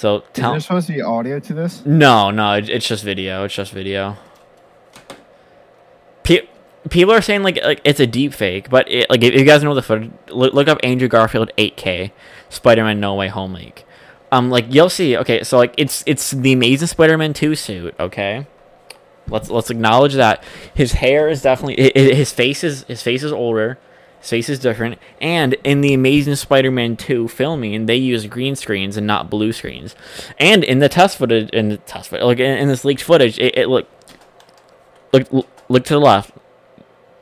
[0.00, 0.52] So tell.
[0.52, 1.84] Is there supposed to be audio to this?
[1.84, 3.44] no, no, it, it's just video.
[3.44, 4.16] It's just video.
[6.22, 6.48] Pe-
[6.88, 9.62] people are saying like like it's a deep fake, but it, like if you guys
[9.62, 12.12] know the footage, look, look up Andrew Garfield 8K
[12.48, 13.84] Spider-Man No Way Home leak.
[14.32, 15.18] Um, like you'll see.
[15.18, 17.94] Okay, so like it's it's the Amazing Spider-Man two suit.
[18.00, 18.46] Okay,
[19.28, 20.42] let's let's acknowledge that
[20.74, 23.78] his hair is definitely hi- hi- his face is his face is older.
[24.20, 28.96] His face is different, and in the Amazing Spider-Man 2 filming, they use green screens
[28.98, 29.94] and not blue screens.
[30.38, 33.38] And in the test footage, in the test footage, like in, in this leaked footage,
[33.38, 33.88] it, it look,
[35.12, 36.32] look, look to the left.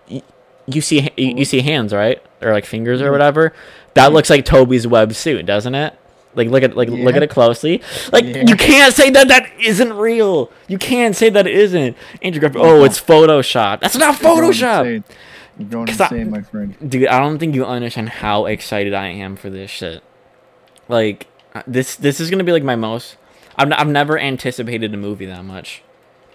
[0.09, 0.23] You,
[0.67, 3.53] you see, you, you see hands, right, or like fingers or whatever.
[3.95, 5.95] That looks like Tobey's web suit, doesn't it?
[6.35, 7.83] Like look at like look at it closely.
[8.13, 8.45] Like Yeah.
[8.47, 10.53] you can't say that that isn't real.
[10.69, 11.97] You can't say that it isn't.
[12.23, 12.67] Andrew Garfield.
[12.67, 13.81] Oh, it's Photoshop.
[13.81, 15.03] That's not You're
[15.65, 16.09] going insane.
[16.11, 16.91] You're going 'Cause I- my friend.
[16.91, 20.03] Dude, I don't think you understand how excited I am for this shit.
[20.89, 23.17] Like uh, this this is gonna be like my most.
[23.57, 25.83] I've I've never anticipated a movie that much,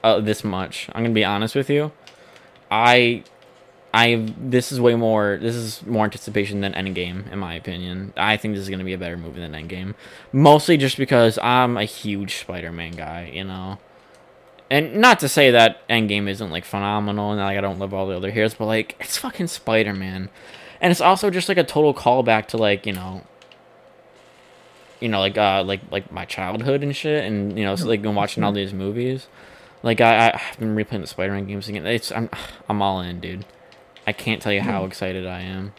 [0.03, 0.89] uh, this much.
[0.93, 1.91] I'm gonna be honest with you.
[2.69, 3.23] I,
[3.93, 5.37] I this is way more.
[5.41, 8.11] This is more anticipation than Endgame, in my opinion.
[8.17, 9.93] I think this is gonna be a better movie than Endgame,
[10.31, 13.31] mostly just because I'm a huge Spider-Man guy.
[13.33, 13.79] You know.
[14.73, 18.07] And not to say that Endgame isn't like phenomenal and like I don't love all
[18.07, 20.29] the other heroes, but like it's fucking Spider Man,
[20.81, 23.21] and it's also just like a total callback to like you know,
[24.99, 28.01] you know like uh like like my childhood and shit, and you know so, like
[28.01, 29.27] been watching all these movies.
[29.83, 31.85] Like I I've been replaying the Spider Man games again.
[31.85, 32.31] It's I'm
[32.67, 33.45] I'm all in, dude.
[34.07, 35.73] I can't tell you how excited I am.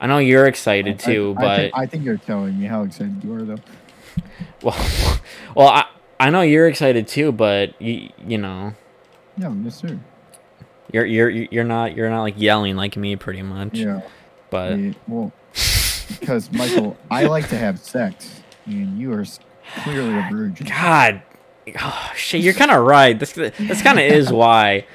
[0.00, 2.84] I know you're excited too, I, but I think, I think you're telling me how
[2.84, 3.56] excited you are, though.
[4.62, 5.18] well,
[5.56, 5.86] well I
[6.22, 8.74] I know you're excited too, but you you know.
[9.36, 9.98] Yeah, yes, sir.
[10.92, 13.74] You're you're you're not you're not like yelling like me pretty much.
[13.78, 14.02] Yeah.
[14.50, 15.32] But yeah, well,
[16.20, 19.24] because Michael, I like to have sex, and you are
[19.82, 20.66] clearly a virgin.
[20.68, 21.22] God,
[21.80, 23.18] oh, shit, you're kind of right.
[23.18, 24.86] This this kind of is why.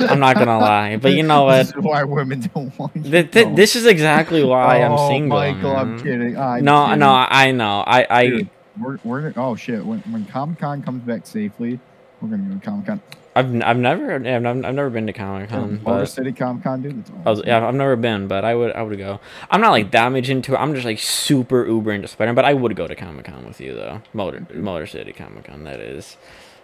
[0.00, 1.58] I'm not gonna lie, but you know what?
[1.66, 3.02] This is why women don't want you.
[3.02, 5.38] Th- th- this is exactly why I'm Oh, single.
[5.38, 6.36] Michael, I'm kidding.
[6.36, 6.98] I'm No, kidding.
[6.98, 7.84] no, I know.
[7.86, 9.84] I I Dude, we're, we're oh shit.
[9.84, 11.78] When when Comic Con comes back safely,
[12.20, 13.00] we're gonna go to Comic Con.
[13.34, 16.98] I've I've never I've, I've never been to Comic Con, Motor City Comic Con, dude.
[17.00, 19.20] It's I was, yeah, I've never been, but I would I would go.
[19.50, 20.58] I'm not like that much into it.
[20.58, 23.46] I'm just like super uber into Spider, Man, but I would go to Comic Con
[23.46, 24.02] with you though.
[24.12, 26.16] Motor Motor City Comic Con, that is.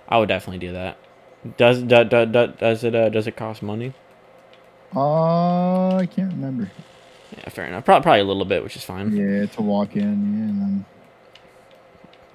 [0.08, 0.98] I would definitely do that.
[1.56, 3.94] Does do, do, do, does it uh, does it cost money?
[4.94, 6.70] Uh, I can't remember.
[7.36, 7.84] Yeah, fair enough.
[7.84, 9.14] Probably, probably a little bit, which is fine.
[9.14, 10.84] Yeah, to walk in, yeah, and then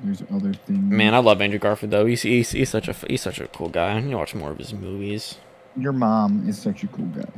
[0.03, 0.79] there's other things.
[0.91, 2.05] Man, I love Andrew Garfield though.
[2.05, 3.97] He's, he's he's such a he's such a cool guy.
[3.99, 5.37] You watch more of his movies.
[5.77, 7.29] your mom is such a cool guy.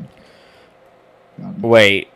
[1.61, 2.09] Wait,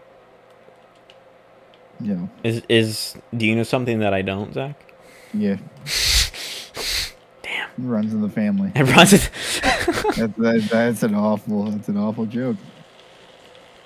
[2.00, 4.94] yeah, is is do you know something that I don't, Zach?
[5.34, 5.58] yeah.
[7.44, 7.70] Damn.
[7.70, 8.72] It runs in the family.
[8.76, 12.58] Everyone's That's that, that's an awful that's an awful joke.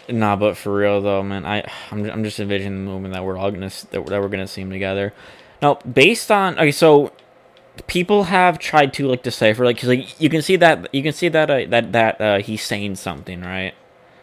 [0.09, 3.37] Nah, but for real though, man, I I'm, I'm just envisioning the moment that we're
[3.37, 5.13] all gonna that, that we're gonna see him together.
[5.63, 7.13] Now, based on okay, so
[7.87, 11.13] people have tried to like decipher like 'cause, like you can see that you can
[11.13, 13.73] see that uh, that that uh, he's saying something right.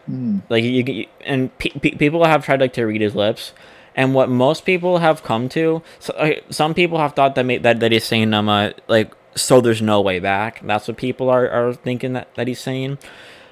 [0.05, 0.39] Hmm.
[0.49, 3.53] Like you, you and pe- pe- people have tried like to read his lips,
[3.95, 7.57] and what most people have come to, so, okay, some people have thought that may,
[7.57, 10.61] that that he's saying um uh, like so there's no way back.
[10.63, 12.99] That's what people are are thinking that that he's saying.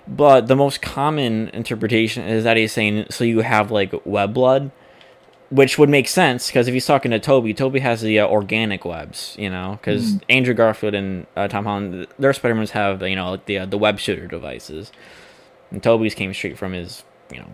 [0.07, 4.71] But the most common interpretation is that he's saying so you have like web blood,
[5.49, 8.85] which would make sense because if he's talking to Tobey, Tobey has the uh, organic
[8.85, 10.21] webs, you know, because Mm.
[10.29, 13.77] Andrew Garfield and uh, Tom Holland, their Spider-Mans have you know like the uh, the
[13.77, 14.91] web shooter devices,
[15.71, 17.47] and Tobey's came straight from his you know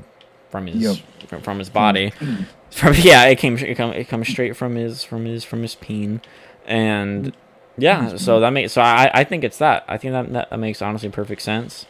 [0.49, 1.29] from his Yep.
[1.29, 2.09] from, from his body.
[2.19, 2.35] Hmm.
[2.75, 5.75] From yeah, it came it come it comes straight from his from his from his
[5.75, 6.19] peen,
[6.65, 7.33] and
[7.77, 10.81] yeah, so that makes so I I think it's that I think that that makes
[10.81, 11.85] honestly perfect sense.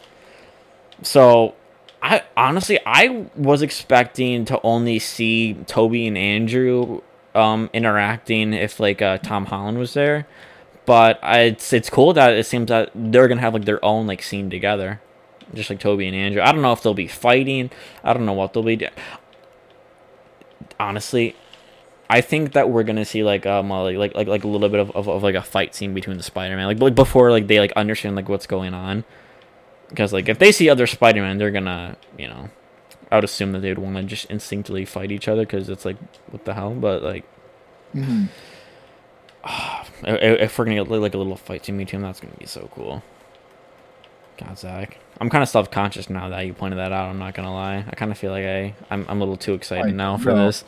[1.01, 1.55] So,
[2.05, 7.01] I honestly I was expecting to only see Tobey and Andrew
[7.33, 10.27] um interacting if like uh, Tom Holland was there,
[10.85, 14.05] but I, it's it's cool that it seems that they're gonna have like their own
[14.05, 15.01] like scene together,
[15.55, 16.43] just like Tobey and Andrew.
[16.43, 17.71] I don't know if they'll be fighting.
[18.03, 18.75] I don't know what they'll be.
[18.75, 18.87] do-
[20.79, 21.35] Honestly,
[22.09, 24.69] I think that we're gonna see like um uh, like like like, like a little
[24.69, 27.31] bit of, of, of like a fight scene between the Spider Man like like before
[27.31, 29.03] like they like understand like what's going on
[29.96, 32.50] because like if they see other Spider Man they're gonna you know
[33.12, 35.98] I would assume that they'd want to just instinctively fight each other because it's like
[36.31, 37.23] what the hell but like
[37.93, 38.27] Mhm.
[39.43, 42.33] i- i- if we're gonna get like a little fight scene between them that's gonna
[42.37, 43.04] be so cool.
[44.38, 47.10] God Zach, I'm kind of self conscious now that you pointed that out.
[47.10, 47.86] I'm not gonna lie.
[47.88, 50.33] I kind of feel like I I'm, I'm a little too excited Like, now for
[50.33, 50.46] no.
[50.46, 50.63] this.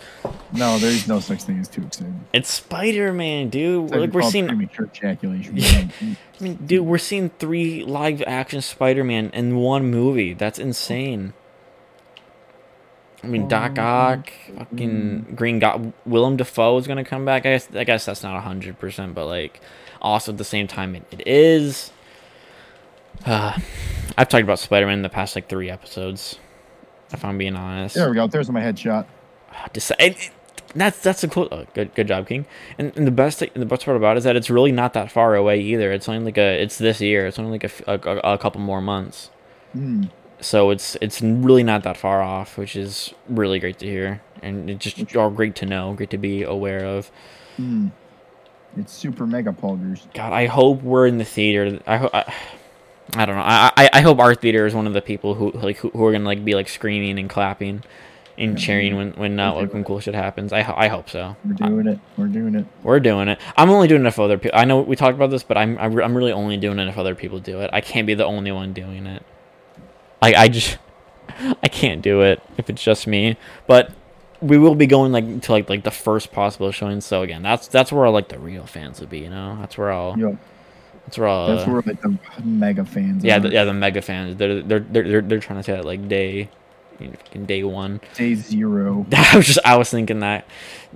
[0.53, 2.13] No, there's no such thing as too excited.
[2.33, 3.91] It's Spider Man, dude.
[3.91, 5.59] Like we're seeing premature ejaculation.
[6.01, 10.33] I mean, dude, we're seeing three live action Spider Man in one movie.
[10.33, 11.33] That's insane.
[13.23, 17.45] I mean, oh, Doc Ock, fucking Green God, Willem Dafoe is gonna come back.
[17.45, 19.59] I guess I guess that's not hundred percent, but like,
[20.01, 21.91] also at the same time, it, it is.
[23.25, 23.57] Uh,
[24.17, 26.39] I've talked about Spider Man in the past like three episodes.
[27.11, 28.27] If I'm being honest, There we go.
[28.27, 29.05] There's my headshot.
[29.99, 30.31] It-
[30.75, 31.47] that's that's a cool.
[31.51, 32.45] Oh, good good job, King.
[32.77, 35.09] And, and the best the best part about it is that it's really not that
[35.11, 35.91] far away either.
[35.93, 37.25] It's only like a it's this year.
[37.25, 39.31] It's only like a, a, a- couple more months.
[39.71, 40.03] Hmm.
[40.41, 44.69] So it's it's really not that far off, which is really great to hear, and
[44.69, 47.09] it's just all great to know, great to be aware of.
[47.55, 47.87] Hmm.
[48.75, 50.01] It's super mega poggers.
[50.13, 51.79] God, I hope we're in the theater.
[51.87, 52.11] I hope.
[53.15, 53.41] I, I don't know.
[53.41, 56.05] I, I I hope our theater is one of the people who like who, who
[56.05, 57.83] are gonna like be like screaming and clapping,
[58.37, 60.53] and cheering when when uh, we're when cool shit happens.
[60.53, 61.35] I I hope so.
[61.45, 61.99] We're doing it.
[62.17, 62.65] We're doing it.
[62.83, 63.39] We're doing it.
[63.55, 64.59] I'm only doing it if other people.
[64.59, 66.87] I know we talked about this, but I'm I'm re- I'm really only doing it
[66.87, 67.69] if other people do it.
[67.73, 69.23] I can't be the only one doing it.
[70.21, 70.77] I I just
[71.63, 73.37] I can't do it if it's just me.
[73.65, 73.91] But
[74.41, 77.01] we will be going like to like like the first possible showing.
[77.01, 79.19] So again, that's that's where like the real fans would be.
[79.19, 80.37] You know, that's where all Yo,
[81.07, 81.47] that's where all.
[81.47, 83.23] that's where like the mega fans.
[83.23, 83.39] yeah, are.
[83.39, 84.35] the, yeah, the mega fans.
[84.35, 86.49] They're they're they're they're, trying to say that like day,
[87.31, 88.01] in day one.
[88.13, 89.05] Day zero.
[89.13, 90.45] I was just I was thinking that.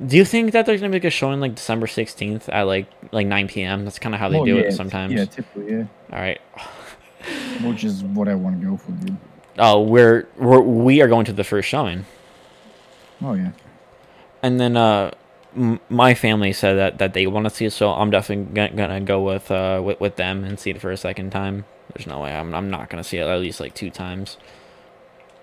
[0.05, 2.88] Do you think that there's gonna be like a showing like December sixteenth at like
[3.12, 3.86] like nine p.m.
[3.86, 5.14] That's kind of how they Oh, do yeah, it sometimes.
[5.14, 5.86] Yeah, typically, yeah.
[6.12, 6.41] All right.
[7.64, 9.16] Which is what I want to go for, dude.
[9.57, 12.05] Oh, we're we're we are going to the first showing,
[13.22, 13.51] Oh yeah.
[14.41, 15.12] and then uh,
[15.89, 19.01] my family said that that they want to see it, so I'm definitely gonna, gonna
[19.01, 21.65] go with uh with, with them and see it for a second time.
[21.93, 24.37] There's no way I'm I'm not gonna see it at least like two times,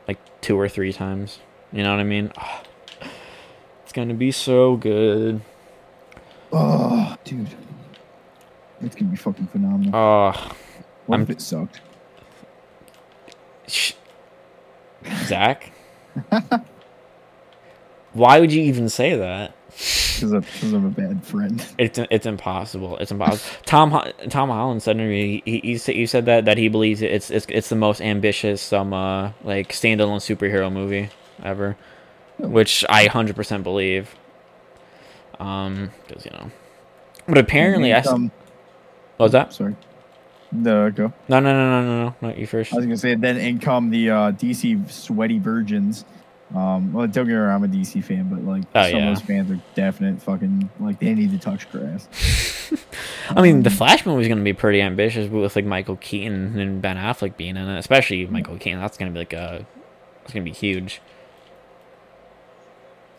[0.06, 1.40] like two or three times.
[1.72, 2.32] You know what I mean?
[2.38, 2.62] Ah,
[3.82, 5.40] it's gonna be so good.
[6.52, 7.48] Oh, dude.
[8.80, 9.94] It's gonna be fucking phenomenal.
[9.94, 10.52] Oh,
[11.06, 11.80] what I'm- if it sucked?
[13.66, 13.92] sh-
[15.24, 15.70] Zach.
[18.12, 19.54] Why would you even say that?
[19.78, 21.64] Because I'm, 'cause I'm a bad friend.
[21.78, 22.96] It's it's impossible.
[22.98, 23.60] It's impossible.
[23.64, 23.90] Tom
[24.28, 27.30] Tom Holland said to me he he, said, he said that that he believes it's
[27.30, 31.10] it's it's the most ambitious um uh like standalone superhero movie
[31.44, 31.76] ever,
[32.38, 34.16] which I hundred percent believe.
[35.38, 36.50] Um, because you know,
[37.28, 38.00] but apparently I.
[38.00, 38.32] um,
[39.18, 39.52] what was that?
[39.52, 39.76] sorry.
[40.50, 41.12] No, go.
[41.28, 42.72] No no no no no no not you first.
[42.72, 46.04] I was gonna say then in come the uh, DC sweaty virgins.
[46.54, 49.08] Um, well, don't get me wrong, I'm a DC fan, but like Oh, some yeah.
[49.10, 52.08] of those fans are definite fucking like they need to touch grass.
[53.30, 56.58] I mean, the Um, Flash movie is gonna be pretty ambitious with like Michael Keaton
[56.58, 58.80] and Ben Affleck being in it, especially Michael Keaton.
[58.80, 59.66] That's gonna be like a,
[60.24, 61.02] it's gonna be huge.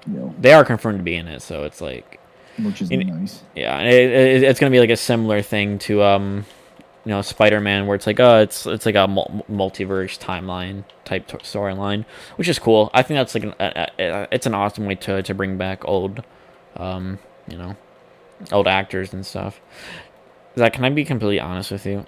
[0.07, 2.19] know, They are confirmed to be in it, so it's like,
[2.57, 3.43] which is nice.
[3.55, 6.45] yeah, it, it, it's gonna be like a similar thing to um,
[7.09, 10.83] you know, Spider Man, where it's like, oh, it's it's like a mul- multiverse timeline
[11.05, 12.05] type t- storyline,
[12.35, 12.91] which is cool.
[12.93, 15.83] I think that's like an, a, a, it's an awesome way to to bring back
[15.85, 16.23] old,
[16.77, 17.75] um, you know,
[18.51, 19.59] old actors and stuff.
[20.55, 22.05] Zach, can I be completely honest with you?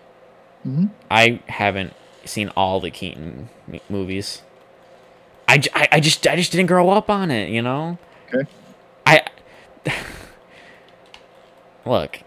[0.62, 1.93] hmm I haven't
[2.24, 4.43] seen all the Keaton m- movies.
[5.47, 7.97] I, j- I, I just I just didn't grow up on it, you know.
[8.32, 8.47] Okay.
[9.08, 9.26] I
[11.88, 12.20] look.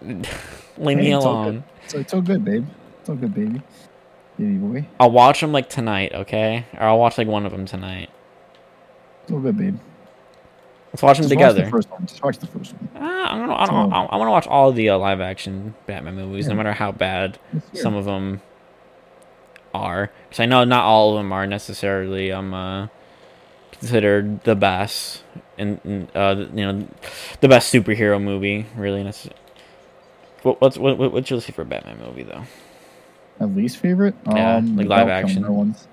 [0.78, 1.64] Leave me Hey, alone.
[1.90, 2.66] So it's all good, babe.
[3.00, 3.60] It's all good, baby.
[4.38, 4.86] Baby boy.
[5.00, 6.64] I'll watch them like tonight, okay?
[6.74, 8.10] Or I'll watch like one of them tonight.
[9.24, 9.76] It's all good, babe.
[10.92, 11.64] Let's watch them Just watch together.
[11.64, 12.06] the first one.
[12.06, 12.88] Just watch the first one.
[12.94, 13.56] Ah, I don't know.
[13.56, 13.92] I don't.
[13.92, 16.92] I, I want to watch all the uh, live action Batman movies, no matter how
[16.92, 17.40] bad
[17.74, 18.40] some of them
[19.72, 22.88] are because i know not all of them are necessarily um uh
[23.70, 25.22] considered the best
[25.56, 26.88] and uh you know
[27.40, 29.30] the best superhero movie really necess-
[30.42, 32.44] what, what's what, what what's your see for a batman movie though
[33.40, 34.14] At least favorite?
[34.26, 35.46] Yeah, um, like live action.
[35.52, 35.86] Ones.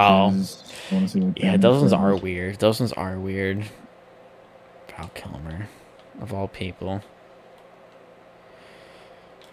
[0.00, 0.30] Oh.
[0.30, 3.64] Because I wanna see what yeah those ones are weird those ones are weird
[4.96, 5.68] val kilmer
[6.20, 7.02] of all people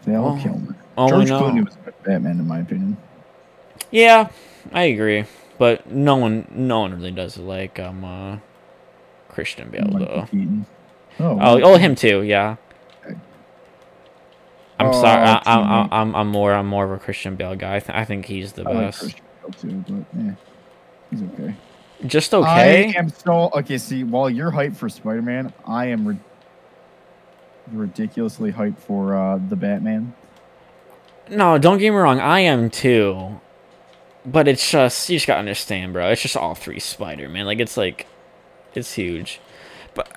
[0.04, 0.42] Val Oh.
[0.42, 0.76] Kilmer.
[0.98, 1.76] oh George no Clooney was
[2.06, 2.98] Batman, in my opinion.
[3.92, 4.30] yeah
[4.72, 5.26] i agree
[5.58, 8.38] but no one no one really does it like um uh
[9.28, 10.66] christian bale Michael though Keaton.
[11.22, 12.22] Oh, Oh, oh, him too.
[12.24, 12.56] Yeah.
[14.80, 15.24] I'm Oh, sorry.
[15.26, 15.90] I, I'm.
[15.92, 17.76] I'm, I'm more, I'm more of a Christian Bale guy.
[17.76, 19.00] I, th- I think he's the I like best.
[19.00, 20.32] Christian Bale too, but yeah,
[21.12, 21.56] he's okay.
[22.08, 22.94] Just okay.
[22.94, 23.78] I am so okay.
[23.78, 26.20] See, while you're hyped for Spider Man, I am ri-
[27.74, 30.14] ridiculously hyped for uh, the Batman.
[31.30, 32.20] No, don't get me wrong.
[32.20, 33.40] I am too.
[34.26, 36.10] But it's just, you just gotta understand, bro.
[36.10, 37.46] It's just all three Spider Man.
[37.46, 38.08] Like it's like,
[38.76, 39.40] it's huge.
[39.94, 40.10] But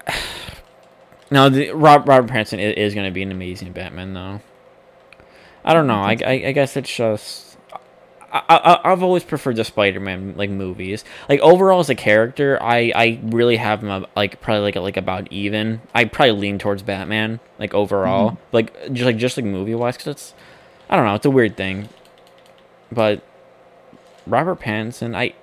[1.30, 4.40] no, the Rob, Robert Pattinson is, is gonna be an amazing Batman, though.
[5.64, 6.00] I don't know.
[6.00, 7.56] I, I, I guess it's just.
[8.32, 11.04] I, I I've always preferred the Spider-Man like movies.
[11.28, 15.30] Like overall as a character, I I really have him like probably like like about
[15.30, 15.82] even.
[15.94, 18.44] I probably lean towards Batman like overall, Mm-hmm.
[18.52, 20.34] like just like just like movie wise, because it's
[20.88, 21.90] I don't know, it's a weird thing,
[22.90, 23.22] but
[24.26, 25.34] Robert Pattinson, I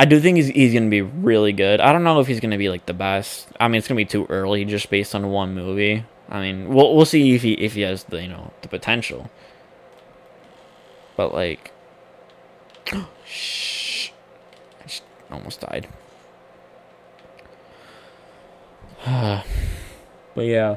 [0.00, 1.80] I do think he's he's gonna be really good.
[1.80, 3.46] I don't know if he's gonna be like the best.
[3.60, 6.04] I mean, it's gonna be too early just based on one movie.
[6.28, 9.30] I mean, we'll we'll see if he if he has the you know the potential.
[11.16, 11.72] But like,
[13.26, 14.10] shh,
[14.80, 15.88] I just almost died.
[19.04, 19.44] but
[20.44, 20.76] yeah.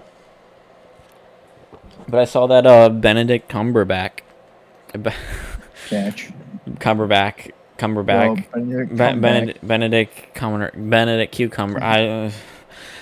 [2.07, 4.19] But I saw that uh Benedict Cumberbatch,
[5.89, 6.31] Catch.
[6.79, 9.21] Cumberbatch, Cumberbatch, Well, Benedict Be- Cumberbatch.
[9.67, 11.83] Benedict, Benedict Cucumber.
[11.83, 12.31] I, uh,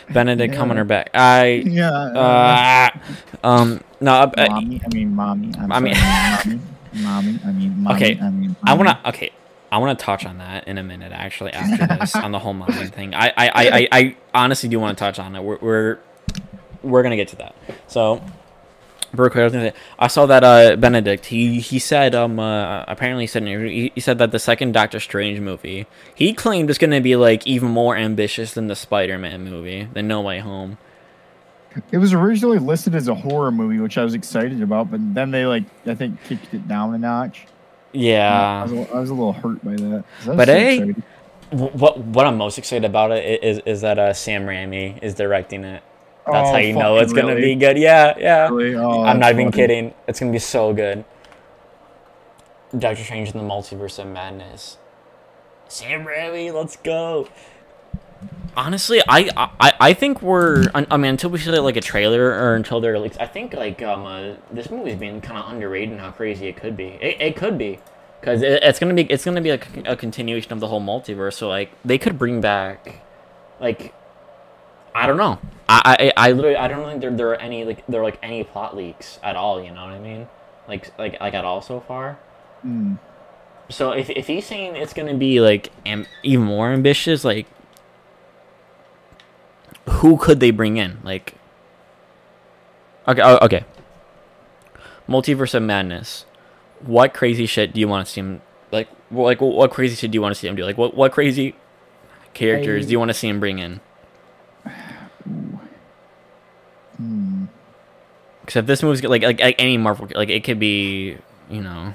[0.14, 0.60] Benedict Yeah.
[0.60, 1.08] Cumberbatch.
[1.14, 1.90] I, Yeah.
[1.92, 2.90] uh,
[3.44, 4.82] um, no, I, I, mommy.
[4.86, 5.52] I mean, mommy.
[5.60, 6.06] I'm I mean- sorry,
[6.46, 6.60] mommy.
[6.94, 7.40] Mommy.
[7.46, 7.96] I mean, mommy.
[7.96, 9.32] Okay, I mean, I wanna, okay,
[9.72, 11.12] I wanna touch on that in a minute.
[11.14, 14.80] Actually, after this, on the whole mommy thing, I, I, I, I, I honestly do
[14.80, 15.44] want to touch on it.
[15.44, 15.98] We're, we're,
[16.82, 17.56] we're gonna get to that.
[17.88, 18.24] So,
[19.14, 21.28] real quick, I was gonna say, I saw that uh Benedict.
[21.28, 25.00] He he said um uh, apparently he said he, he said that the second Doctor
[25.00, 29.44] Strange movie he claimed is gonna be like even more ambitious than the Spider Man
[29.44, 30.78] movie, the No Way Home.
[31.92, 35.32] It was originally listed as a horror movie, which I was excited about, but then
[35.32, 37.48] they like I think kicked it down a notch.
[38.28, 38.64] I Yeah.
[38.66, 40.06] was, I was a little hurt by that.
[40.28, 41.04] I But so hey, excited.
[41.52, 45.64] What what I'm most excited about it is is that uh Sam Raimi is directing
[45.64, 45.84] it.
[46.26, 47.56] That's Oh, how you know fucking it's gonna really?
[47.56, 47.78] be good.
[47.78, 48.50] Yeah, yeah.
[48.50, 48.76] Really?
[48.76, 49.62] Oh, I'm not even funny.
[49.64, 49.94] kidding.
[50.08, 51.04] It's gonna be so good.
[52.78, 54.78] Doctor Strange in the Multiverse of Madness.
[55.68, 57.28] Sam Raimi, let's go.
[58.56, 62.26] Honestly, I I, I think we're I I mean until we see like a trailer
[62.30, 65.92] or until they're like I think like um uh, this movie's being kind of underrated
[65.92, 66.98] and how crazy it could be.
[67.02, 67.80] It, it could be
[68.20, 71.34] because it, it's gonna be it's gonna be like a continuation of the whole multiverse.
[71.34, 73.02] So like they could bring back
[73.62, 73.94] like
[75.00, 75.40] I don't know.
[75.70, 78.20] I I, I literally I don't think there there are any like there are like
[78.22, 79.64] any plot leaks at all.
[79.64, 80.28] You know what I mean?
[80.68, 82.20] Like like like at all so far.
[82.66, 83.00] Mm.
[83.70, 87.48] So if if he's saying it's gonna be like am, even more ambitious, like
[89.88, 91.00] who could they bring in?
[91.04, 91.36] Like
[93.08, 93.64] okay, oh, okay.
[95.08, 96.26] Multiverse of Madness.
[96.82, 98.42] What crazy shit do you want to see him
[98.72, 98.90] like?
[99.12, 100.66] Like what, what crazy shit do you want to see him do?
[100.66, 101.56] Like what what crazy
[102.34, 103.80] characters I- do you want to see him bring in?
[107.00, 107.46] Hmm.
[108.44, 111.18] Except this movie's like like like any Marvel like it could be
[111.50, 111.94] you know.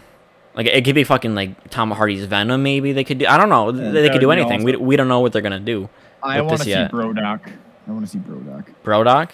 [0.55, 2.63] Like it could be fucking like Tom Hardy's Venom.
[2.63, 3.27] Maybe they could do.
[3.27, 3.71] I don't know.
[3.71, 4.65] Yeah, they that could do would be anything.
[4.65, 5.89] We, we don't know what they're gonna do.
[6.23, 6.91] I want to see yet.
[6.91, 7.53] Brodock.
[7.87, 8.73] I want to see Brodock.
[8.83, 9.31] Brodock.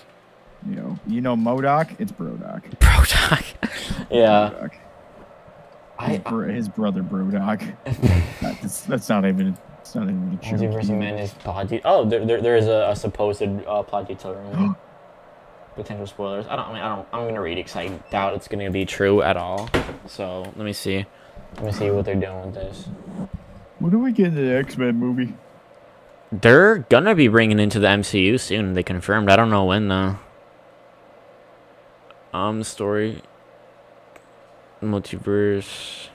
[0.67, 1.97] You know, you know MODOK.
[2.01, 2.63] It's Brodock.
[2.81, 3.45] Brodock.
[4.11, 4.51] yeah.
[4.51, 4.75] Brodock.
[5.99, 7.77] I, His, br- his brother Brodock.
[8.41, 9.57] that's, that's not even.
[9.81, 10.61] It's not even a joke.
[10.61, 11.69] Multiverse of Madness plot.
[11.69, 14.77] De- oh, there, there there is a, a supposed uh, plot detail.
[15.75, 16.47] Potential spoilers.
[16.49, 16.69] I don't.
[16.69, 17.09] I mean, I don't.
[17.13, 19.69] I'm gonna read it because I doubt it's gonna be true at all.
[20.07, 21.07] So let me see.
[21.57, 22.89] Let me see what they're doing with this.
[23.79, 25.35] When do we get into the X Men movie?
[26.33, 28.75] They're gonna be bringing into the MCU soon.
[28.75, 29.31] They confirmed.
[29.31, 30.19] I don't know when though.
[32.33, 33.23] Um, story.
[34.83, 36.09] Multiverse.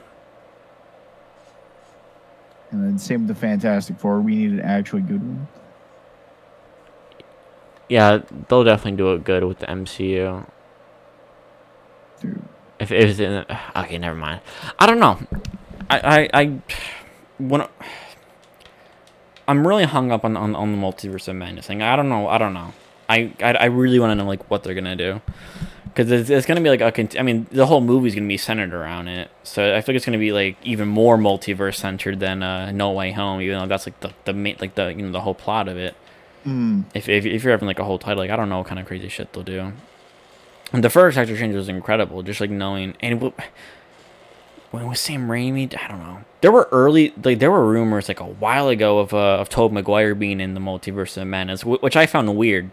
[2.71, 4.21] And then same with the Fantastic Four.
[4.21, 5.47] We need an actually good one.
[7.87, 10.47] Yeah, they'll definitely do it good with the MCU.
[12.19, 12.41] Dude.
[12.79, 14.41] If it was in, okay, never mind.
[14.79, 15.19] I don't know.
[15.89, 16.59] I I I
[17.37, 17.67] when
[19.47, 21.81] I'm really hung up on on, on the multiverse of madness thing.
[21.81, 22.27] I don't know.
[22.27, 22.73] I don't know.
[23.07, 25.21] I I, I really want to know like what they're gonna do.
[25.85, 26.91] Because it's, it's gonna be like a.
[26.91, 29.29] Cont- I mean, the whole movie's gonna be centered around it.
[29.43, 32.91] So I feel like it's gonna be like even more multiverse centered than uh, No
[32.91, 33.39] Way Home.
[33.41, 35.77] Even though that's like the the main, like the you know the whole plot of
[35.77, 35.95] it.
[36.45, 36.85] Mm.
[36.93, 38.79] If, if, if you're having like a whole title, like I don't know what kind
[38.79, 39.73] of crazy shit they'll do.
[40.71, 43.33] And the first Doctor Strange was incredible, just like knowing and w-
[44.71, 45.73] when was Sam Raimi?
[45.77, 46.19] I don't know.
[46.41, 49.75] There were early like there were rumors like a while ago of uh, of Tobey
[49.75, 52.69] Maguire being in the Multiverse of Madness, which I found weird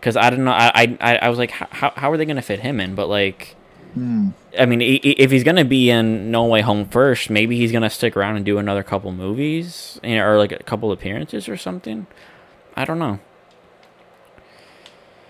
[0.00, 0.52] because I don't know.
[0.52, 2.94] I I I was like, how how are they gonna fit him in?
[2.94, 3.56] But like.
[3.96, 4.32] Mm.
[4.58, 8.16] I mean, if he's gonna be in No Way Home first, maybe he's gonna stick
[8.16, 12.08] around and do another couple movies, you know, or like a couple appearances or something.
[12.74, 13.18] I don't know.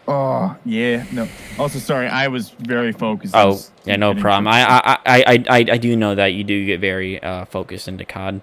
[0.07, 1.05] Oh yeah.
[1.12, 1.28] No.
[1.59, 2.09] Also, sorry.
[2.09, 3.34] I was very focused.
[3.34, 4.49] Oh, yeah, no problem.
[4.49, 7.88] I, I, I, I, I, I do know that you do get very uh, focused
[7.88, 8.42] into COD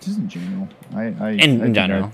[0.00, 0.68] Just in general.
[0.94, 1.02] I.
[1.20, 2.04] I in, I in general.
[2.06, 2.12] I,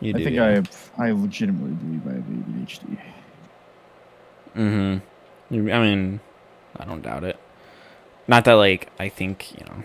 [0.00, 0.24] you I do.
[0.24, 0.90] think I have.
[0.98, 2.98] I legitimately believe I have ADHD.
[4.56, 5.70] Mm-hmm.
[5.70, 6.20] I mean,
[6.76, 7.38] I don't doubt it.
[8.26, 9.82] Not that like I think you know,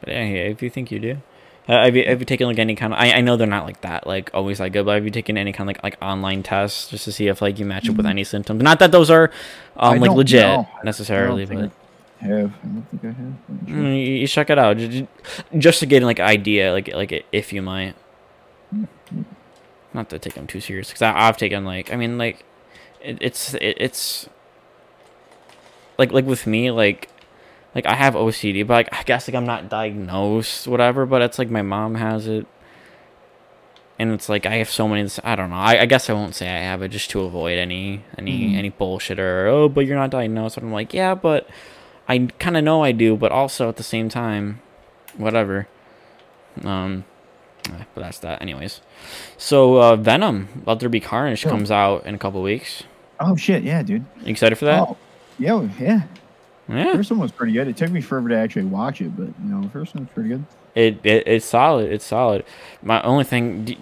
[0.00, 1.22] but yeah, if you think you do.
[1.68, 2.98] Uh, have, you, have you taken like any kind of?
[2.98, 4.84] I, I know they're not like that, like always like good.
[4.84, 7.40] But have you taken any kind of like like online tests just to see if
[7.40, 8.10] like you match up with Mm.
[8.10, 8.62] any symptoms?
[8.62, 9.30] Not that those are
[9.76, 10.68] I um like legit know.
[10.82, 11.70] necessarily, but
[12.20, 12.52] I have.
[12.64, 13.16] I don't think I have.
[13.68, 13.76] Sure.
[13.76, 15.08] Mm, you, check it out ju- ju-
[15.58, 17.94] just to get like idea like like if you might
[19.94, 22.44] not to take them too serious because i've taken like i mean like
[23.02, 24.28] it, it's it, it's
[25.98, 27.08] like like with me like
[27.74, 31.38] like i have ocd but like i guess like i'm not diagnosed whatever but it's
[31.38, 32.46] like my mom has it
[33.98, 36.34] and it's like i have so many i don't know i, I guess i won't
[36.34, 38.56] say i have it just to avoid any any Mhm.
[38.58, 41.48] any bullshit or oh but you're not diagnosed and i'm like yeah but
[42.08, 44.60] I kind of know I do, but also at the same time,
[45.16, 45.68] whatever.
[46.64, 47.04] Um,
[47.62, 48.42] but that's that.
[48.42, 48.80] Anyways,
[49.38, 52.82] so uh, Venom, Let There Be Carnage comes out in a couple weeks.
[53.20, 54.04] Oh shit, yeah, dude.
[54.24, 54.80] You excited for that?
[54.80, 54.96] Oh,
[55.38, 56.02] yeah, yeah.
[56.68, 57.68] Yeah, First one was pretty good.
[57.68, 60.12] It took me forever to actually watch it, but you know, the first one was
[60.12, 60.44] pretty good.
[60.74, 61.92] it, it it's solid.
[61.92, 62.44] It's solid.
[62.82, 63.64] My only thing.
[63.64, 63.76] Do,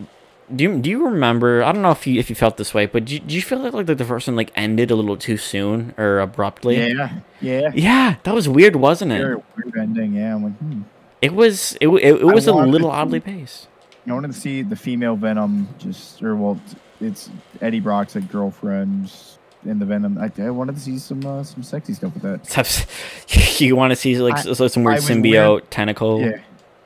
[0.54, 1.62] do you, do you remember?
[1.62, 3.42] I don't know if you if you felt this way, but do you, do you
[3.42, 6.76] feel like, like the first one like ended a little too soon or abruptly?
[6.76, 7.70] Yeah, yeah.
[7.72, 9.44] Yeah, that was weird, wasn't Very it?
[9.56, 10.14] weird ending.
[10.14, 10.82] Yeah, I'm like, hmm.
[11.22, 13.68] It was it, it, it was a little oddly paced.
[14.08, 16.60] I wanted to see the female Venom, just or well,
[17.00, 19.12] it's Eddie Brock's like girlfriend
[19.64, 20.18] in the Venom.
[20.18, 23.61] I, I wanted to see some uh, some sexy stuff with that.
[23.61, 26.20] you want to see like I- some weird symbiote weird- tentacle?
[26.20, 26.40] Yeah,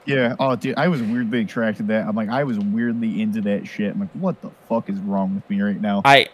[0.06, 0.36] yeah.
[0.40, 2.06] Oh, dude, I was weirdly attracted to that.
[2.06, 3.92] I'm like, I was weirdly into that shit.
[3.94, 6.02] I'm like, what the fuck is wrong with me right now?
[6.04, 6.28] I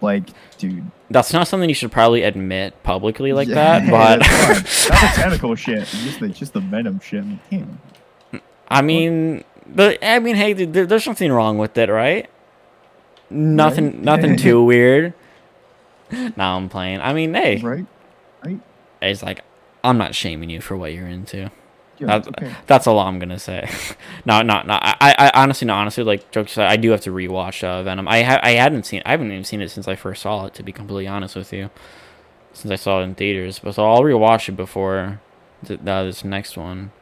[0.00, 0.24] Like,
[0.58, 5.12] dude, that's not something you should probably admit publicly like Yeah, that, but that's the
[5.14, 7.20] tentacle shit, just the just the Venom shit.
[7.22, 7.80] I'm like, damn.
[8.68, 12.28] I mean, but I mean, hey, there, there's something wrong with it, right?
[13.30, 13.98] Nothing, Right.
[14.02, 15.14] nothing too weird.
[16.36, 17.00] Now I'm playing.
[17.00, 17.84] I mean, hey, right?
[19.02, 19.40] it's like
[19.82, 21.50] I'm not shaming you for what you're into.
[21.98, 22.54] Yeah, That's- okay.
[22.66, 23.68] That's all I'm gonna say.
[24.24, 24.80] no, not, not.
[24.84, 28.06] I, I honestly, no, honestly, like jokes aside, I do have to rewatch uh, Venom.
[28.06, 30.54] I, ha- I hadn't seen, I haven't even seen it since I first saw it.
[30.54, 31.70] To be completely honest with you,
[32.52, 33.58] since I saw it in theaters.
[33.58, 35.20] But so I'll rewatch it before
[35.66, 36.92] th- uh, this next one.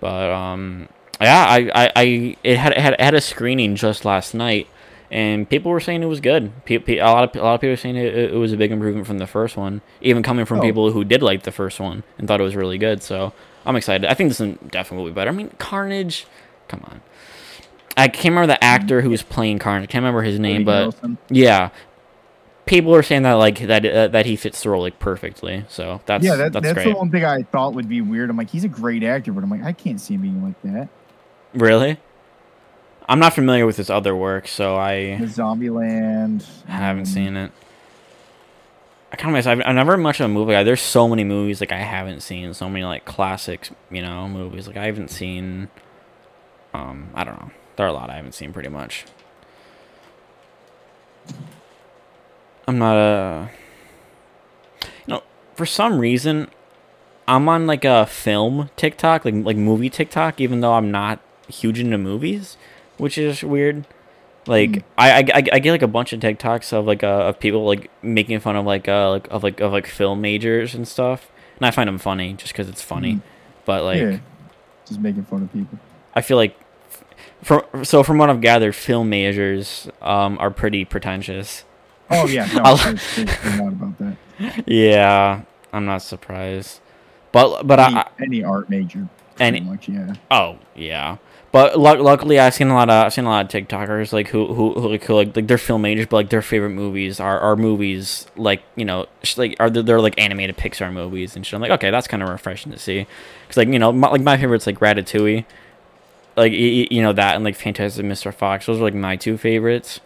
[0.00, 0.88] But um,
[1.20, 4.66] yeah, I, I, I it had, it had, it had a screening just last night,
[5.10, 6.52] and people were saying it was good.
[6.64, 8.56] Pe- pe- a lot of a lot of people were saying it, it was a
[8.56, 10.62] big improvement from the first one, even coming from Oh.
[10.62, 13.02] people who did like the first one and thought it was really good.
[13.02, 13.32] So
[13.66, 14.06] I'm excited.
[14.08, 15.30] I think this one definitely will be better.
[15.30, 16.26] I mean, Carnage,
[16.68, 17.00] come on.
[17.96, 19.84] I can't remember the actor who was playing Carnage.
[19.84, 20.96] I can't remember his name, but
[21.28, 21.70] yeah,
[22.66, 25.64] people are saying that like that uh, that he fits the role like perfectly.
[25.68, 28.30] So that's yeah, that, that's, that's, the one thing I thought would be weird.
[28.30, 30.60] I'm like, he's a great actor, but I'm like, I can't see him being like
[30.62, 30.88] that.
[31.54, 31.98] Really?
[33.06, 35.26] I'm not familiar with his other work, so I The
[36.68, 37.52] I haven't seen it.
[39.12, 40.64] I kind of I've, I'm never much of a movie guy.
[40.64, 42.52] There's so many movies like I haven't seen.
[42.54, 44.66] So many like classics, you know, movies.
[44.66, 45.68] Like I haven't seen.
[46.72, 47.50] Um, I don't know.
[47.76, 49.04] There are a lot I haven't seen pretty much.
[52.66, 53.50] I'm not a.
[54.82, 55.22] You know,
[55.54, 56.48] for some reason,
[57.28, 61.78] I'm on like a film TikTok, like like movie TikTok, even though I'm not huge
[61.78, 62.56] into movies,
[62.98, 63.86] which is weird.
[64.46, 64.80] Like Hmm.
[64.98, 67.64] I, I, I I get like a bunch of TikToks of like uh, of people
[67.64, 71.30] like making fun of like uh like of like of like film majors and stuff,
[71.56, 73.14] and I find them funny just because it's funny.
[73.14, 73.22] Mhm.
[73.64, 74.18] But like yeah,
[74.86, 75.78] just making fun of people.
[76.14, 76.56] I feel like
[77.42, 81.64] from so from what I've gathered, film majors um are pretty pretentious.
[82.10, 83.18] Oh yeah, no, there's,
[83.72, 84.16] about that.
[84.68, 85.40] Yeah,
[85.72, 86.80] I'm not surprised.
[87.32, 89.08] But but Any, I, I any art major,
[89.40, 90.14] Any- much, yeah.
[90.30, 91.16] oh yeah.
[91.54, 94.26] But lu- luckily, I've seen a lot of I've seen a lot of TikTokers like
[94.26, 97.20] who who, who like who like like they're film majors, but like their favorite movies
[97.20, 101.46] are are movies like you know like are they're, they're like animated Pixar movies and
[101.46, 101.54] shit.
[101.54, 103.06] I'm like okay, that's kind of refreshing to see,
[103.42, 105.44] because like you know my, like my favorites like Ratatouille,
[106.36, 108.34] like y- y- you know that and like Fantastic Mr.
[108.34, 108.66] Fox.
[108.66, 110.00] Those are like my two favorites.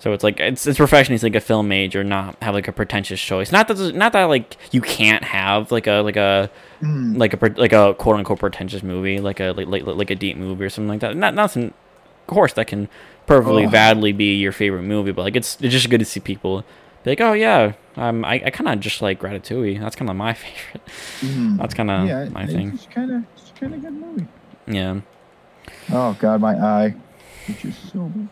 [0.00, 2.72] So it's like it's it's refreshing to like a film major not have like a
[2.72, 3.52] pretentious choice.
[3.52, 7.60] Not that not that like you can't have like a like a Mm, like a
[7.60, 10.70] like a quote unquote pretentious movie, like a like like, like a deep movie or
[10.70, 11.16] something like that.
[11.16, 12.88] Not nothing, of course, that can
[13.26, 16.64] perfectly validly be your favorite movie, but like it's it's just good to see people
[17.04, 19.78] be like, oh yeah, um, I, I kind of just like Ratatouille.
[19.80, 20.82] That's kind of my favorite.
[21.20, 21.58] mm.
[21.58, 22.72] That's kind of yeah, my it's thing.
[22.74, 24.26] It's kind of, it's kind of good movie.
[24.66, 25.00] Yeah,
[25.92, 26.94] Oh god, my eye,
[27.48, 28.28] which is so bad.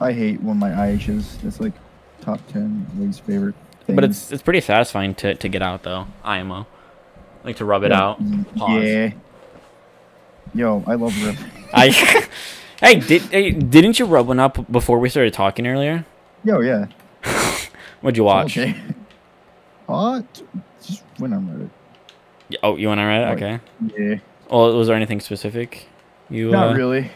[0.00, 1.38] I hate when my eye itches.
[1.38, 1.72] That's like
[2.20, 3.54] top ten least favorite.
[3.84, 3.94] Things.
[3.94, 6.06] but it's it's pretty satisfying to to get out though.
[6.24, 6.66] IMO,
[7.46, 8.18] like to rub it out.
[8.56, 8.82] Pause.
[8.82, 9.12] Yeah.
[10.54, 11.36] Yo, I love rip.
[11.72, 11.88] I.
[12.80, 16.04] hey, did hey, didn't you rub one up before we started talking earlier?
[16.44, 16.86] Yo, yeah.
[18.00, 18.58] What'd you watch?
[18.58, 18.76] Okay.
[19.88, 20.22] Uh,
[20.82, 21.70] just on Reddit.
[22.48, 23.34] Yeah, Oh, you want to read it?
[23.34, 23.60] Okay.
[23.96, 24.18] Yeah,
[24.50, 25.88] Well, was there anything specific?
[26.28, 27.10] You not uh, really.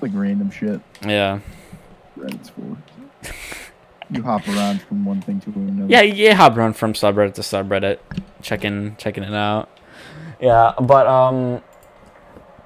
[0.00, 0.80] Like random shit.
[1.06, 1.40] Yeah.
[2.18, 2.76] Reddit's for.
[4.10, 5.90] you hop around from one thing to another.
[5.90, 7.98] Yeah, yeah, hop around from subreddit to subreddit,
[8.42, 9.68] checking checking it out.
[10.44, 11.62] Yeah, but um,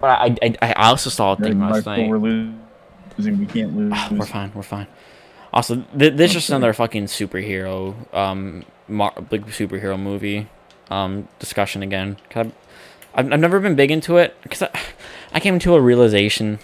[0.00, 2.08] but I I, I also saw a thing last night.
[2.08, 2.58] We're losing.
[3.38, 3.92] We can't lose.
[3.94, 4.50] Ah, we're fine.
[4.54, 4.88] We're fine.
[5.52, 10.48] Also, th- this is just another fucking superhero, um, mar- big superhero movie,
[10.90, 12.16] um, discussion again.
[12.34, 12.52] I've,
[13.14, 14.70] I've, I've never been big into it because I,
[15.32, 16.58] I came to a realization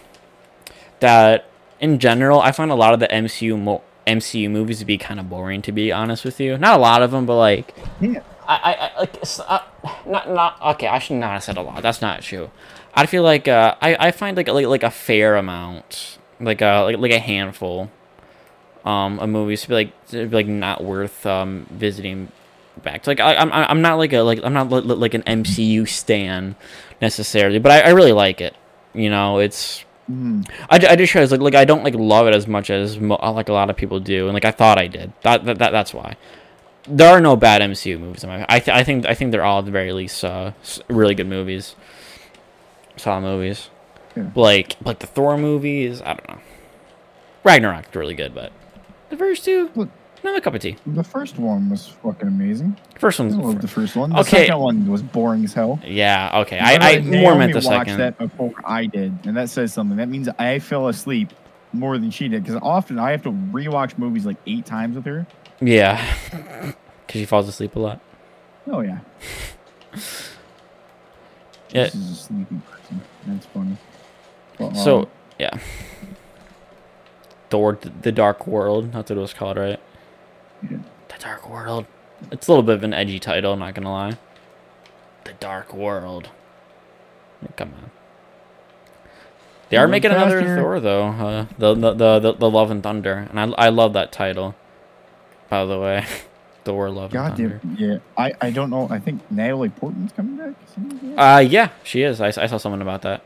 [1.00, 1.46] that
[1.80, 5.18] in general I find a lot of the MCU mo- MCU movies to be kind
[5.20, 5.62] of boring.
[5.62, 8.20] To be honest with you, not a lot of them, but like Yeah.
[8.46, 9.16] I, I, I like
[9.48, 9.60] uh,
[10.06, 10.86] not not okay.
[10.88, 11.82] I should not have said a lot.
[11.82, 12.50] That's not true.
[12.94, 16.82] I feel like uh, I I find like like like a fair amount, like a
[16.84, 17.90] like, like a handful,
[18.84, 22.30] um, of movies to be like to be like not worth um visiting
[22.82, 23.02] back.
[23.04, 23.10] to.
[23.10, 25.88] Like I I'm I'm not like a like I'm not li- li- like an MCU
[25.88, 26.54] stan
[27.00, 28.54] necessarily, but I, I really like it.
[28.92, 30.46] You know, it's Mhm.
[30.68, 33.18] I, I just realized like like I don't like love it as much as mo-
[33.32, 35.12] like a lot of people do, and like I thought I did.
[35.22, 36.16] That that, that that's why.
[36.86, 38.24] There are no bad MCU movies.
[38.24, 40.52] In my, I th- I think I think they're all at the very least uh,
[40.88, 41.76] really good movies.
[42.96, 43.70] Saw movies.
[44.16, 44.30] Yeah.
[44.34, 46.02] Like like the Thor movies.
[46.02, 46.38] I don't know.
[47.42, 48.52] Ragnarok's really good, but
[49.10, 49.88] the first two, Look.
[50.22, 50.76] not a cup of tea.
[50.86, 52.76] The first one was fucking amazing.
[52.98, 54.10] First I one's loved the first one.
[54.10, 54.46] The Okay.
[54.46, 55.78] second one was boring as hell.
[55.84, 56.58] yeah okay.
[56.58, 57.98] I, I Naomi more meant the watched second.
[57.98, 59.96] that before I did, and that says something.
[59.98, 61.30] That means I fell asleep
[61.72, 65.04] more than she did because often I have to rewatch movies like eight times with
[65.06, 65.26] her.
[65.60, 66.14] Yeah,
[67.06, 68.00] because she falls asleep a lot.
[68.66, 69.00] Oh yeah.
[71.70, 71.84] Yeah.
[71.84, 73.00] A sleepy person.
[73.26, 73.76] That's funny.
[74.74, 75.06] So um,
[75.38, 75.58] yeah,
[77.50, 78.92] Thor: The Dark World.
[78.92, 79.80] That's what it was called, right?
[80.62, 80.78] Yeah.
[81.08, 81.86] The Dark World.
[82.30, 83.52] It's a little bit of an edgy title.
[83.52, 84.16] I'm Not gonna lie.
[85.24, 86.30] The Dark World.
[87.56, 87.90] Come on.
[89.68, 90.42] They are making another.
[90.56, 91.06] Thor though.
[91.08, 94.54] Uh, the, the the the the Love and Thunder, and I I love that title.
[95.54, 96.04] By the way,
[96.64, 97.60] Thor: Love Thunder.
[97.62, 97.76] goddamn.
[97.78, 97.98] Yeah.
[98.16, 98.88] I I don't know.
[98.90, 100.54] I think Natalie Portman's coming back.
[100.74, 101.36] Something like that?
[101.36, 102.20] Uh, yeah, she is.
[102.20, 103.24] I, I saw someone about that.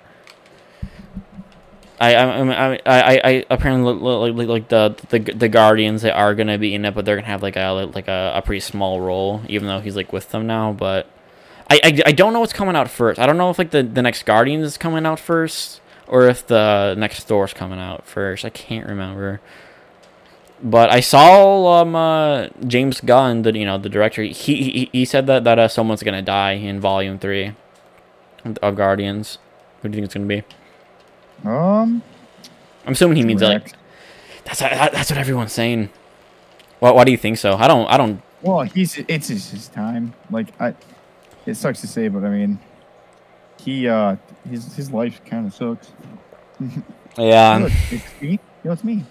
[2.01, 6.11] I I I I, I, I apparently like, like like the, the the Guardians they
[6.11, 8.61] are gonna be in it, but they're gonna have like a like a, a pretty
[8.61, 10.73] small role, even though he's like with them now.
[10.73, 11.11] But
[11.71, 13.19] I, I, I don't know what's coming out first.
[13.19, 16.47] I don't know if like the, the next Guardians is coming out first or if
[16.47, 18.45] the next Thor's coming out first.
[18.45, 19.41] I can't remember.
[20.63, 24.23] But I saw um uh, James Gunn, the you know the director.
[24.23, 27.55] He he, he said that that uh, someone's gonna die in Volume Three
[28.63, 29.39] of Guardians.
[29.83, 30.43] Who do you think it's gonna be?
[31.49, 32.03] Um.
[32.87, 33.75] I'm assuming he means like
[34.45, 35.91] that's that's what everyone's saying.
[36.81, 37.55] Why, why do you think so?
[37.55, 38.23] I don't I don't.
[38.41, 40.15] Well, he's it's his time.
[40.31, 40.75] Like I,
[41.45, 42.59] it sucks to say, but I mean,
[43.61, 44.17] he uh
[44.49, 45.93] his his life kind of sucks.
[47.17, 48.39] Yeah, Look, it's me.
[48.63, 49.05] Yo, it's me.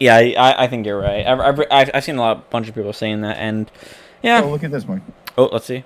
[0.00, 0.16] Yeah.
[0.16, 1.26] I, I think you're right.
[1.26, 3.70] I've, I've, I've seen a lot bunch of people saying that, and
[4.22, 4.42] yeah.
[4.44, 5.02] Oh, look at this one.
[5.38, 5.84] Oh, let's see.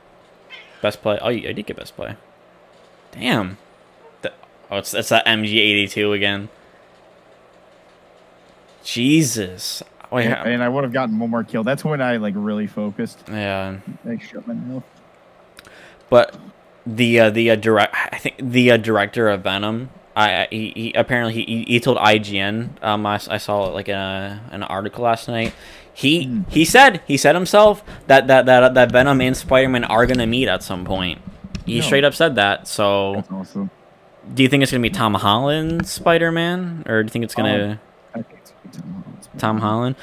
[0.82, 1.18] Best play.
[1.20, 2.16] Oh, I did get best play.
[3.12, 3.58] Damn.
[4.22, 4.32] The,
[4.70, 6.48] oh, it's it's that MG82 again.
[8.82, 9.82] Jesus.
[10.10, 11.62] Wait, And, how- and I would have gotten one more kill.
[11.64, 13.22] That's when I like really focused.
[13.28, 13.76] yeah.
[14.08, 14.82] I shut my mouth.
[16.08, 16.36] But
[16.86, 19.90] the uh, the uh, direct, I think the uh, director of Venom.
[20.16, 22.82] I, he, he apparently he, he told IGN.
[22.82, 25.54] Um, I, I saw like a, an article last night.
[25.92, 26.42] He Hmm.
[26.48, 30.26] he said he said himself that that that that Venom and Spider Man are gonna
[30.26, 31.20] meet at some point.
[31.66, 31.84] He No.
[31.84, 32.66] straight up said that.
[32.68, 33.70] So That's awesome.
[34.34, 37.34] do you think it's gonna be Tom Holland Spider Man, or do you think it's
[37.34, 37.80] gonna
[38.14, 39.38] I think it's it's Tom Holland.
[39.38, 39.96] Tom Holland?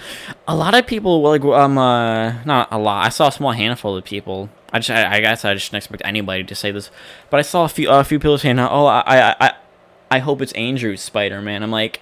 [0.48, 3.06] A lot of people like um uh not a lot.
[3.06, 4.50] I saw a small handful of people.
[4.72, 6.92] I just I, I guess I just didn't expect anybody to say this,
[7.30, 9.54] but I saw a few a few people saying, "Oh, I I
[10.10, 12.02] I, hope it's Andrew's Spider Man." I'm like,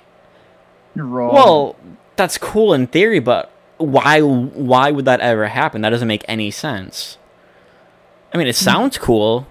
[0.96, 1.34] You're wrong.
[1.34, 1.76] well,
[2.16, 5.82] that's cool in theory, but why why would that ever happen?
[5.82, 7.18] That doesn't make any sense.
[8.34, 8.64] I mean, it mm-hmm.
[8.64, 9.48] sounds cool,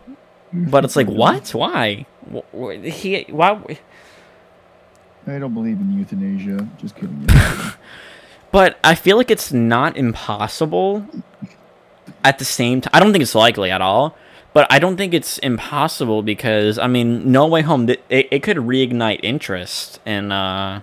[0.53, 1.19] but it's like, mm-hmm.
[1.19, 1.55] what?
[1.55, 2.07] Why?
[2.33, 3.79] Wh- wh- He why?
[5.27, 6.69] I don't believe in euthanasia.
[6.79, 7.27] Just kidding.
[8.55, 11.09] But I feel like it's not impossible.
[12.23, 14.17] At the same time, I don't think it's likely at all.
[14.55, 18.57] But I don't think it's impossible because I mean, No Way Home, it, it could
[18.59, 20.81] reignite interest in uh,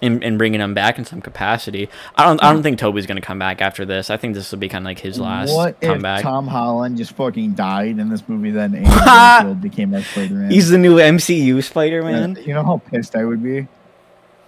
[0.00, 1.90] in, in bringing him back in some capacity.
[2.16, 4.08] I don't I don't think Tobey's gonna come back after this.
[4.08, 6.02] I think this will be kind of like his last what if.
[6.22, 8.50] Tom Holland just fucking died in this movie?
[8.50, 10.50] Then Andrew Garfield became our Spider-Man.
[10.50, 12.36] He's the new MCU Spider Man.
[12.44, 13.68] You know how pissed I would be.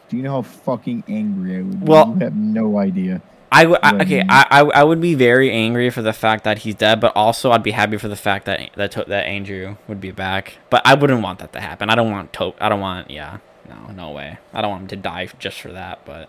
[0.08, 1.86] Do you know how fucking angry I would be?
[1.86, 3.20] Well- you have no idea.
[3.54, 4.24] I would okay.
[4.28, 7.50] I, I I would be very angry for the fact that he's dead, but also
[7.52, 10.58] I'd be happy for the fact that that To- that Andrew would be back.
[10.70, 11.90] But I wouldn't want that to happen.
[11.90, 12.54] I don't want to.
[12.60, 13.10] I don't want.
[13.10, 13.38] Yeah.
[13.68, 13.92] No.
[13.94, 14.38] No way.
[14.54, 16.04] I don't want him to die just for that.
[16.06, 16.28] But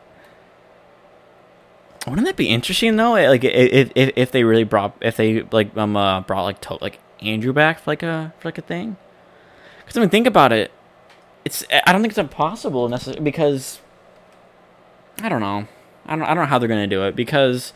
[2.08, 3.14] wouldn't that be interesting though?
[3.14, 6.78] Like if if, if they really brought if they like um uh, brought like to-
[6.82, 8.98] like Andrew back for like a for like a thing.
[9.80, 10.72] Because I mean, think about it.
[11.46, 13.80] It's I don't think it's impossible necessarily because
[15.22, 15.68] I don't know.
[16.06, 17.74] I don't I don't know how they're gonna do it because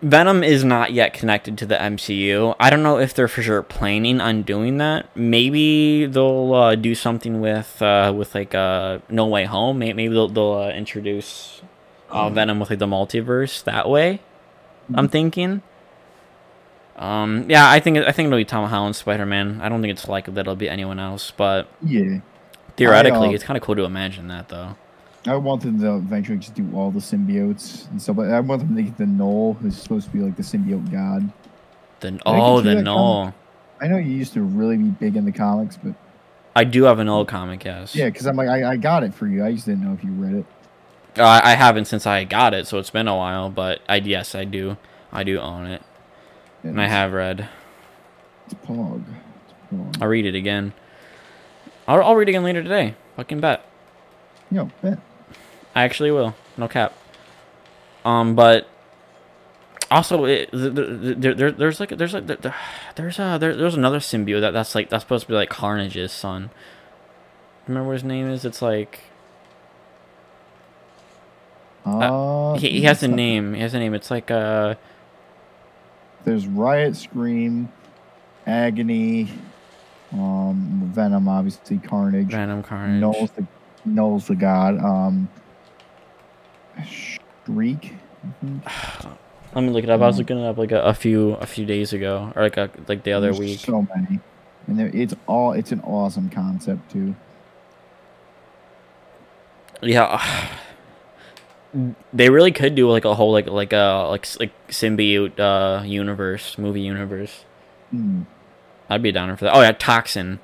[0.00, 2.56] Venom is not yet connected to the MCU.
[2.58, 5.06] I don't know if they're for sure planning on doing that.
[5.16, 9.78] Maybe they'll uh, do something with uh, with like uh, No Way Home.
[9.78, 11.62] Maybe they'll, they'll uh, introduce
[12.10, 14.20] uh, Venom with like the multiverse that way.
[14.92, 15.62] I'm thinking.
[16.96, 19.60] Um, yeah, I think I think it'll be Tom Holland Spider Man.
[19.62, 22.18] I don't think it's likely that it'll be anyone else, but Yeah.
[22.76, 24.74] theoretically, uh, it's kind of cool to imagine that though.
[25.26, 28.16] I want them to eventually just do all the symbiotes and stuff.
[28.16, 30.90] But I want them to get the Knull, who's supposed to be like the symbiote
[30.90, 31.32] god.
[32.00, 33.32] The I oh, the no.
[33.80, 35.94] I know you used to really be big in the comics, but
[36.54, 37.94] I do have an old comic, yes.
[37.94, 39.44] yeah, because I'm like, I, I got it for you.
[39.44, 40.46] I just didn't know if you read it.
[41.18, 43.48] Uh, I haven't since I got it, so it's been a while.
[43.48, 44.76] But I yes, I do.
[45.12, 45.82] I do own it,
[46.62, 47.48] and I have read.
[48.46, 49.04] It's Pog.
[49.44, 50.02] It's Pog.
[50.02, 50.72] I'll read it again.
[51.86, 52.94] I'll, I'll read it again later today.
[53.16, 53.64] Fucking bet.
[54.50, 54.98] Yo, bet.
[55.74, 56.34] I actually will.
[56.56, 56.92] No cap.
[58.04, 58.68] Um, but
[59.90, 62.54] also, it, there, there, there's like, there's like, there,
[62.96, 66.12] there's uh, there, there's another symbiote that that's like that's supposed to be like Carnage's
[66.12, 66.50] son.
[67.66, 68.44] Remember what his name is?
[68.44, 69.00] It's like
[71.84, 73.54] Uh, he, he has a name.
[73.54, 73.94] He has a name.
[73.94, 74.74] It's like uh,
[76.24, 77.68] There's Riot, Scream,
[78.46, 79.28] Agony,
[80.12, 82.28] um, Venom, obviously, Carnage.
[82.30, 83.00] Venom Carnage.
[83.00, 83.46] Knows the
[83.84, 84.78] knows the god.
[84.78, 85.28] Um,
[87.46, 87.96] Think.
[89.54, 90.00] Let me look it up.
[90.00, 90.18] I was Mm.
[90.20, 93.02] looking it up like a, a few a few days ago, or like a, like
[93.02, 93.58] the other There's week.
[93.60, 94.20] So many,
[94.66, 97.14] and it's all it's an awesome concept too.
[99.82, 100.48] Yeah,
[102.12, 106.56] they really could do like a whole like like a like like symbiote uh universe
[106.58, 107.44] movie universe.
[107.90, 108.22] Hmm.
[108.88, 109.54] I'd be down for that.
[109.54, 110.38] Oh yeah, Toxin.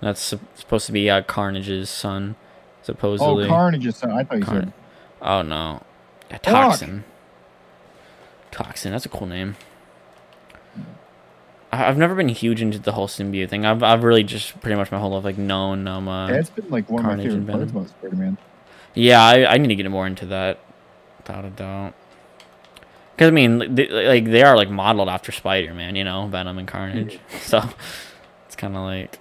[0.00, 0.20] That's
[0.54, 2.36] supposed to be uh, Carnage's son,
[2.82, 3.26] supposedly.
[3.26, 3.48] Oh, supposedly.
[3.48, 4.02] Carnage is.
[4.04, 4.72] I thought you Carn- said.
[5.24, 5.82] Oh no,
[6.30, 6.38] yeah.
[6.38, 7.04] Toxin.
[8.50, 8.92] Toxin.
[8.92, 9.56] That's a cool name.
[11.72, 13.66] I've never been huge into the whole symbiote thing.
[13.66, 16.50] I've I've really just pretty much my whole life like known um uh, Yeah, it's
[16.50, 18.38] been like one Carnage of my favorite parts about Spider-Man.
[18.94, 20.60] Yeah, I, I need to get more into that,
[21.18, 21.94] without a doubt.
[23.16, 26.58] Because I mean, they, like they are like modeled after Spider Man, you know, Venom
[26.58, 27.18] and Carnage.
[27.42, 27.62] So
[28.46, 29.18] it's kind of like,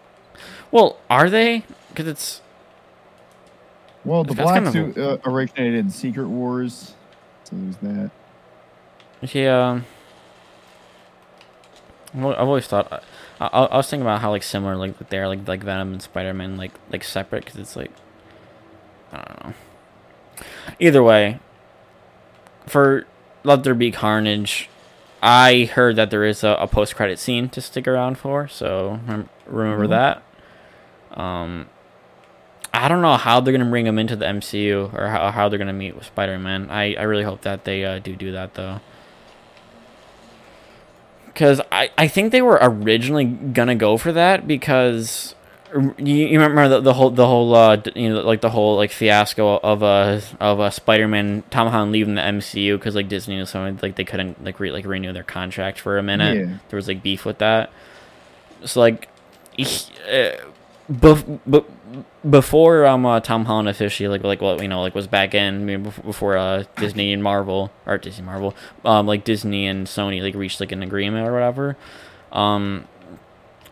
[0.69, 1.65] well, are they?
[1.89, 2.41] Because it's
[4.05, 6.95] Well, the black kind of suit uh, originated in Secret Wars,
[7.45, 8.11] so there's that.
[9.33, 9.81] yeah.
[12.15, 13.03] I've I've always thought.
[13.39, 16.01] I, I, I was thinking about how like similar like they're like like Venom and
[16.01, 17.91] Spider Man like like separate because it's like
[19.11, 19.53] I don't know.
[20.79, 21.39] Either way,
[22.67, 23.05] for
[23.43, 24.69] Let There Be Carnage,
[25.21, 28.99] I heard that there is a, a post credit scene to stick around for, so
[29.07, 29.89] rem- remember Mhm.
[29.89, 30.23] that.
[31.19, 31.67] Um,
[32.73, 35.59] I don't know how they're gonna bring him into the MCU or how, how they're
[35.59, 36.69] gonna meet with Spider Man.
[36.71, 38.79] I, I really hope that they uh, do do that though.
[41.27, 45.33] Because I, I think they were originally gonna go for that because
[45.97, 48.75] you, you remember the, the whole the whole uh d- you know like the whole
[48.75, 53.39] like fiasco of uh of uh Spider-Man Tom Holland leaving the MCU because like Disney
[53.39, 56.37] and something like they couldn't like re- like renew their contract for a minute.
[56.37, 56.57] Yeah.
[56.69, 57.71] There was like beef with that.
[58.65, 59.09] So like,
[59.57, 59.65] he-
[60.07, 60.37] uh,
[60.91, 61.65] bef- b-
[62.29, 65.55] before um uh, Tom Holland officially like like what you know like was back in
[65.55, 70.21] I mean, before uh Disney and Marvel or Disney Marvel um like Disney and Sony
[70.21, 71.77] like reached like an agreement or whatever.
[72.31, 72.87] Um,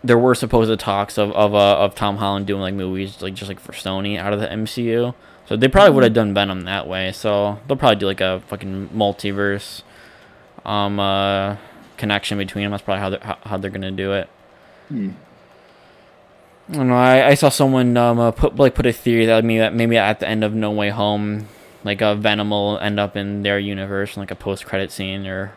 [0.04, 3.50] there were supposed talks of of uh, of Tom Holland doing like movies like just
[3.50, 5.14] like for Sony out of the MCU.
[5.48, 7.12] So they probably would have done Venom that way.
[7.12, 9.84] So they'll probably do like a fucking multiverse
[10.66, 11.58] um uh
[11.98, 12.72] connection between them.
[12.72, 14.30] That's probably how they're how, they're gonna do it.
[14.90, 15.12] Yeah.
[16.72, 16.96] I don't know.
[16.96, 19.98] I, I saw someone um uh, put like put a theory that maybe that maybe
[19.98, 21.48] at the end of No Way Home,
[21.84, 25.28] like a Venom will end up in their universe in like a post credit scene,
[25.28, 25.54] or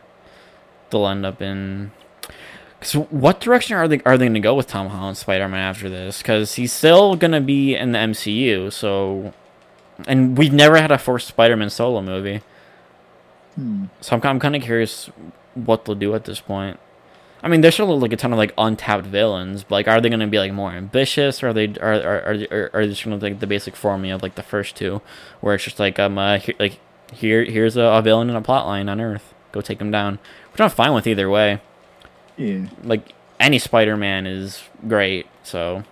[0.90, 1.92] they'll end up in.
[2.82, 5.88] So what direction are they are they gonna go with Tom Holland Spider Man after
[5.88, 6.18] this?
[6.18, 9.32] Because he's still gonna be in the MCU, so.
[10.08, 12.42] And we've never had a first Spider Man solo movie,
[13.54, 13.84] Hmm.
[14.00, 15.08] so I'm I'm kind of curious
[15.54, 16.80] what they'll do at this point.
[17.44, 19.62] I mean, there's still like a ton of like untapped villains.
[19.64, 22.46] But, like, are they gonna be like more ambitious, or are they are are are,
[22.50, 25.02] are, are they just gonna like the basic formula of like the first two,
[25.40, 26.80] where it's just like um uh, here, like
[27.12, 29.34] here here's a, a villain and a plot line on Earth.
[29.52, 30.18] Go take him down.
[30.52, 31.60] Which I'm fine with either way.
[32.38, 32.66] Yeah.
[32.82, 35.26] Like any Spider-Man is great.
[35.42, 35.84] So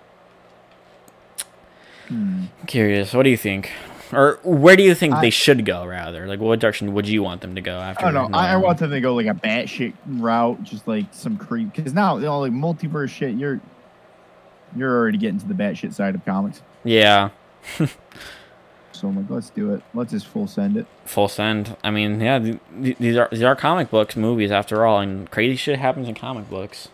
[2.08, 2.44] Hmm.
[2.66, 3.12] curious.
[3.14, 3.70] What do you think?
[4.12, 5.84] Or where do you think I- they should go?
[5.86, 8.06] Rather, like what direction would you want them to go after?
[8.06, 8.38] I don't know.
[8.38, 11.72] I, I want them to go like a batshit route, just like some creep.
[11.74, 13.60] Because now, you know, like multiverse shit, you're
[14.76, 16.62] you're already getting to the batshit side of comics.
[16.84, 17.30] Yeah,
[18.92, 19.82] So I'm like, let's do it.
[19.94, 20.86] Let's just full send it.
[21.04, 21.76] full send.
[21.82, 25.30] I mean, yeah, th- th- these are these are comic books, movies after all, and
[25.30, 26.88] crazy shit happens in comic books.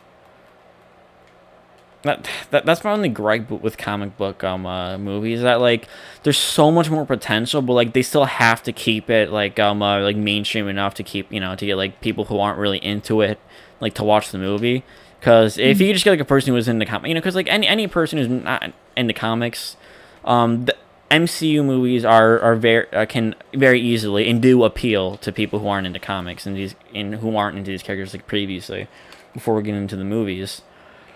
[2.03, 5.88] That, that that's my only gripe with comic book um uh, movies that like
[6.22, 9.82] there's so much more potential, but like they still have to keep it like um
[9.82, 12.78] uh, like mainstream enough to keep you know to get like people who aren't really
[12.78, 13.40] into it
[13.80, 14.84] like to watch the movie.
[15.18, 17.34] Because if you just get like a person who is into comic, you know, because
[17.34, 19.76] like any any person who's not into comics,
[20.24, 20.76] um, the
[21.11, 25.66] MCU movies are are very uh, can very easily and do appeal to people who
[25.66, 28.86] aren't into comics and these and who aren't into these characters like previously.
[29.34, 30.62] Before we get into the movies,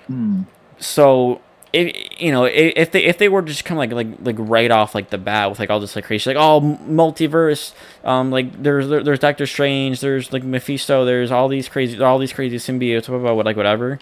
[0.07, 0.43] Hmm.
[0.83, 1.41] So
[1.72, 4.70] if you know if, if they if they were just come like like like right
[4.70, 7.72] off like the bat with like all this like crazy like oh multiverse
[8.05, 12.18] um like there's there, there's Doctor Strange there's like Mephisto there's all these crazy all
[12.18, 13.99] these crazy symbiotes blah, blah, blah, like whatever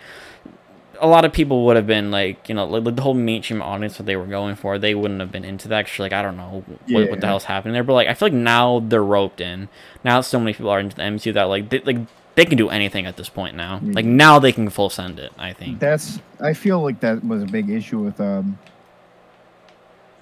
[1.02, 3.96] a lot of people would have been like you know like the whole mainstream audience
[3.98, 6.36] that they were going for they wouldn't have been into that 'cause, like I don't
[6.36, 7.26] know what, what the Yeah.
[7.26, 9.68] hell's happening there but like I feel like now they're roped in
[10.04, 11.98] now so many people are into the MCU that like they, like
[12.34, 15.32] they can do anything at this point now like now they can full send it
[15.38, 16.20] I think That's.
[16.40, 18.58] I feel like that was a big issue with um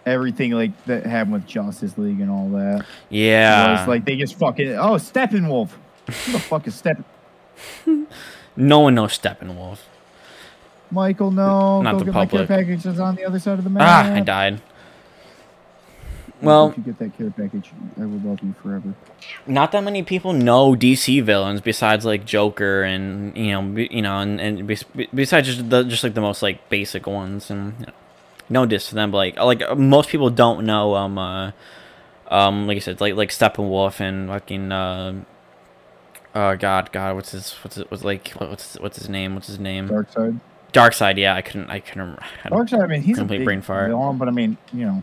[0.06, 2.84] everything like that happened with Justice League and all that.
[3.10, 5.70] yeah it's like they just fucking oh Steppenwolf.
[6.06, 7.04] Who the fuck is Steppen?
[8.56, 9.78] No one knows Steppenwolf.
[10.90, 11.80] Michael, no.
[11.80, 12.48] Not go the get my care public.
[12.48, 13.82] package on the other side of the map.
[13.86, 14.60] Ah, I died.
[16.40, 18.94] Well, if you get that care package, I will love you forever.
[19.46, 24.02] not that many people know DC villains besides like Joker and you know be, you
[24.02, 24.84] know and, and bes-
[25.14, 27.92] besides just the just like the most like basic ones and you know,
[28.50, 31.50] no diss to them, but like like uh, most people don't know um uh,
[32.30, 35.14] um like I said like like Steppenwolf and fucking uh
[36.34, 39.48] oh god god what's his what's it what's like what- what's what's his name what's
[39.48, 40.38] his name Dark side.
[40.72, 42.22] Darkseid yeah I couldn't I couldn't remember.
[42.44, 42.84] I don't- Darkseid.
[42.84, 43.88] I mean, he's Complete a big brain fart.
[43.88, 45.02] villain, but I mean, you know,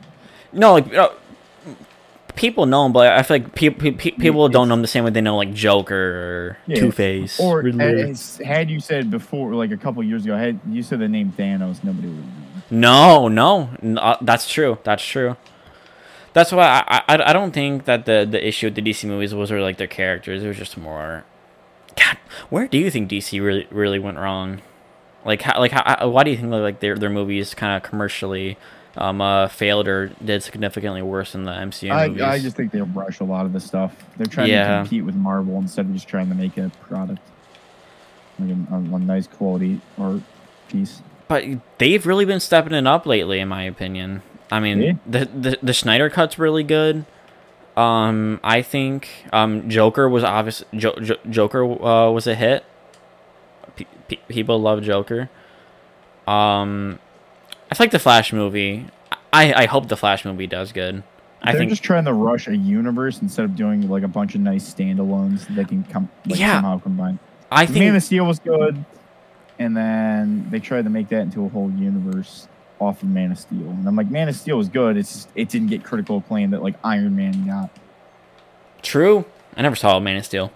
[0.53, 1.09] No, like uh,
[2.35, 5.09] people know him, but I feel like people people don't know him the same way
[5.11, 6.75] they know like Joker or Yeah.
[6.79, 7.39] Two Face.
[7.39, 11.07] or as, had you said before, like a couple years ago, had you said the
[11.07, 12.17] name Thanos, nobody would.
[12.17, 12.31] Know.
[12.71, 14.77] No, no, n- uh, that's true.
[14.83, 15.37] That's true.
[16.33, 19.33] That's why I, I I don't think that the the issue with the DC movies
[19.33, 20.43] was really like their characters.
[20.43, 21.23] It was just more.
[21.95, 22.17] God,
[22.49, 24.61] where do you think DC really really went wrong?
[25.23, 28.57] Like how like how, why do you think like their their movies kind of commercially
[28.97, 32.21] um uh failed or did significantly worse than the MCU movies?
[32.21, 33.93] I, I just think they rush a lot of the stuff.
[34.17, 34.77] They're trying Yeah.
[34.77, 37.19] to compete with Marvel instead of just trying to make a product,
[38.39, 40.21] like a, a, a nice quality art
[40.69, 41.01] piece.
[41.27, 41.43] But
[41.79, 44.21] they've really been stepping it up lately, in my opinion.
[44.51, 44.93] I mean, Yeah.
[45.07, 47.05] the, the the Snyder cut's really good.
[47.75, 50.63] Um, I think um Joker was obvious.
[50.73, 52.63] Jo- Jo- Joker uh, was a hit.
[53.75, 55.29] P- pe- people love Joker.
[56.27, 56.99] Um,
[57.79, 58.85] I like the Flash movie.
[59.33, 61.03] I I hope the Flash movie does good.
[61.41, 64.33] I They're think just trying to rush a universe instead of doing like a bunch
[64.33, 66.53] of nice standalones that can come like, Yeah.
[66.55, 67.19] somehow combine.
[67.51, 68.83] I think Man of Steel was good,
[69.59, 72.47] and then they tried to make that into a whole universe
[72.79, 73.69] off of Man of Steel.
[73.69, 74.97] And I'm like, Man of Steel was good.
[74.97, 77.69] It's just it didn't get critical acclaim that like Iron Man got.
[78.81, 79.25] True.
[79.57, 80.51] I never saw Man of Steel,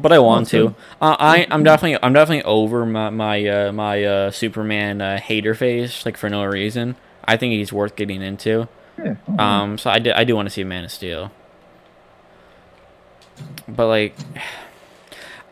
[0.00, 0.74] but I want to.
[1.00, 5.54] Uh, I I'm definitely I'm definitely over my my uh, my uh, Superman uh, hater
[5.54, 6.96] phase like for no reason.
[7.24, 8.68] I think he's worth getting into.
[8.98, 9.16] Yeah.
[9.28, 11.30] oh, Um, so I do I do want to see Man of Steel,
[13.66, 14.14] but like.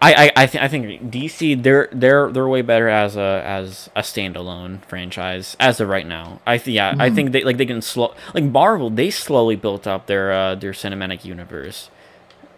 [0.01, 3.89] I, I, I, th- I think DC they're they're they're way better as a as
[3.97, 6.43] a standalone franchise as of right now.
[6.47, 7.15] I th- yeah I Mhm.
[7.15, 10.73] think they like they can slow like Marvel they slowly built up their uh, their
[10.73, 11.89] cinematic universe,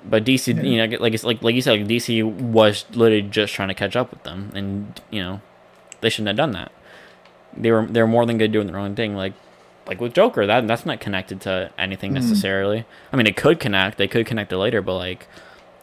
[0.05, 0.63] but DC Yeah.
[0.63, 3.75] you know like it's like like you said like DC was literally just trying to
[3.75, 5.41] catch up with them and you know
[6.01, 6.73] they shouldn't have done that.
[7.57, 9.33] They were they're more than good doing their own thing like
[9.87, 12.15] like with Joker that that's not connected to anything Mhm.
[12.15, 12.85] necessarily.
[13.13, 15.27] I mean it could connect they could connect it later but like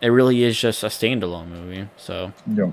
[0.02, 2.32] it really is just a standalone movie so.
[2.48, 2.72] yeah.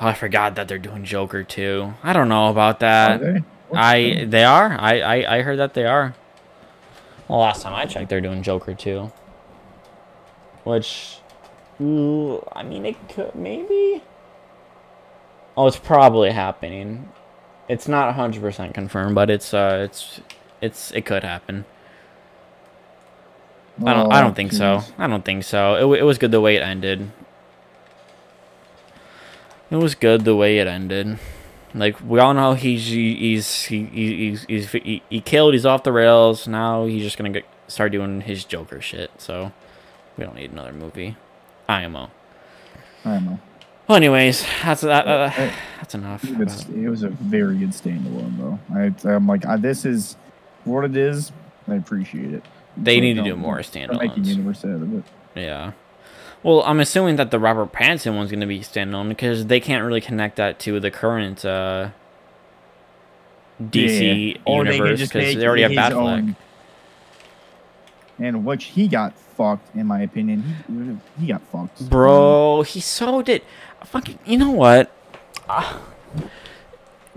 [0.00, 1.94] Oh, I forgot that they're doing Joker too.
[2.02, 3.20] I don't know about Are that.
[3.20, 3.42] they?
[3.72, 4.76] I they are.
[4.78, 6.14] I, I I heard that they are.
[7.28, 9.10] Well, last time I checked, they're doing Joker too.
[10.64, 11.18] Which,
[11.80, 14.02] ooh, I mean, it could maybe.
[15.56, 17.08] Oh, it's probably happening.
[17.68, 20.20] It's not hundred percent confirmed, but it's uh, it's
[20.60, 21.64] it's it could happen.
[23.84, 24.12] I don't.
[24.12, 24.82] I Oh, don't think so.
[24.98, 25.92] I don't think so.
[25.92, 27.10] It, it was good the way it ended.
[29.70, 31.18] It was good the way it ended.
[31.74, 35.54] Like we all know he's he's he, he- he's he's he, he killed.
[35.54, 36.46] He's off the rails.
[36.46, 39.10] Now he's just gonna get, start doing his Joker shit.
[39.18, 39.52] So
[40.16, 41.16] we don't need another movie.
[41.68, 42.10] IMO.
[43.04, 43.38] I don't know.
[43.88, 46.24] Well, anyways, that's that, uh, Uh, that's enough.
[46.24, 48.58] It was, it was a very good standalone, though.
[48.74, 50.16] I, I'm like, I, this is
[50.64, 51.32] what it is.
[51.68, 52.42] I appreciate it.
[52.78, 55.04] They Like, need to don't- more make a universe out of it.
[55.34, 55.72] Yeah.
[56.44, 59.82] Well, I'm assuming that the Robert Pattinson one's going to be standalone because they can't
[59.82, 61.88] really connect that to the current uh,
[63.60, 64.40] DC Yeah.
[64.44, 66.36] Or universe because make they already have Batfleck.
[68.18, 70.44] And which he got fucked, in my opinion.
[71.16, 71.88] He, he got fucked.
[71.88, 73.42] Bro, he so did.
[73.82, 74.92] Fucking, you know what?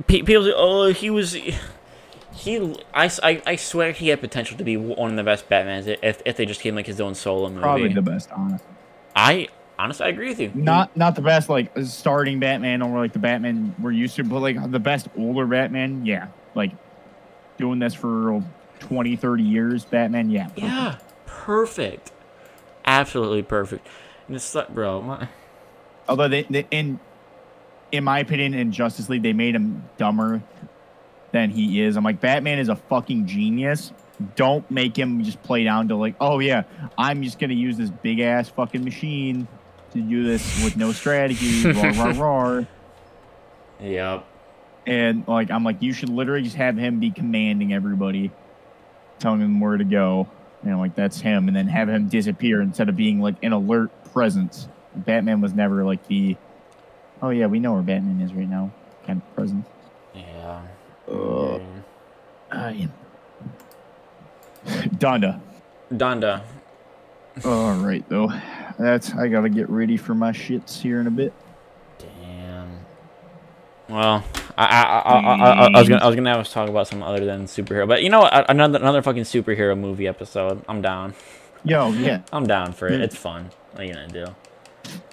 [0.07, 1.33] Pe- people say, oh, he was.
[1.33, 5.97] He, I, I, I swear he had potential to be one of the best Batmans
[6.01, 7.61] if, if they just came like his own solo movie.
[7.61, 8.67] Probably the best, honestly.
[9.17, 9.47] I
[9.79, 10.51] honestly I agree with you.
[10.53, 14.39] Not not the best like starting Batman or like the Batman we're used to, but
[14.39, 16.27] like the best older Batman, yeah.
[16.53, 16.71] Like
[17.57, 18.43] doing this for
[18.79, 20.45] 20, 30 years, Batman, yeah.
[20.49, 20.59] perfect.
[20.59, 22.11] Yeah, perfect.
[22.85, 23.87] Absolutely perfect.
[24.27, 25.27] And it's like, bro, my,
[26.07, 26.99] Although they, they in
[27.91, 30.43] in my opinion, in Justice League, they made him dumber
[31.31, 31.97] than he is.
[31.97, 33.91] I'm like, Batman is a fucking genius.
[34.35, 36.63] Don't make him just play down to like, oh yeah,
[36.97, 39.47] I'm just gonna use this big ass fucking machine
[39.91, 42.65] to do this with no strategy, rah rah rah.
[43.79, 44.25] yep.
[44.85, 48.31] And like, I'm like, you should literally just have him be commanding everybody,
[49.19, 50.27] telling them where to go.
[50.63, 53.53] You know, like that's him, and then have him disappear instead of being like an
[53.53, 54.67] alert presence.
[54.95, 56.35] Batman was never like the,
[57.21, 58.71] oh yeah, we know where Batman is right now
[59.07, 59.65] kind of presence.
[60.13, 60.61] Yeah.
[61.09, 61.59] Uh,
[62.51, 62.93] I am.
[64.67, 65.39] Donda.
[65.91, 66.43] Donda.
[67.45, 68.31] All right, though.
[68.79, 71.33] That's I gotta get ready for my shits here in a bit.
[71.97, 72.69] Damn.
[73.89, 74.23] Well,
[74.57, 76.87] I I, I, I, I, I was gonna I was gonna have us talk about
[76.87, 78.49] something other than superhero, but you know what?
[78.49, 80.63] Another another fucking superhero movie episode.
[80.67, 81.15] I'm down.
[81.63, 82.21] Yo, yeah.
[82.31, 83.01] I'm down for it.
[83.01, 83.49] It's fun.
[83.71, 84.25] What are you gonna do?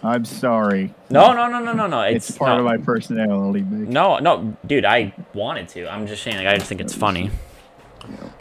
[0.03, 0.95] I'm sorry.
[1.11, 2.03] No, no, no, no, no, no.
[2.03, 3.63] It's, It's, part no, of my personality.
[3.63, 4.85] No, no, dude.
[4.85, 5.89] I wanted to.
[5.89, 6.37] I'm just saying.
[6.37, 7.31] Like, I just think it's funny.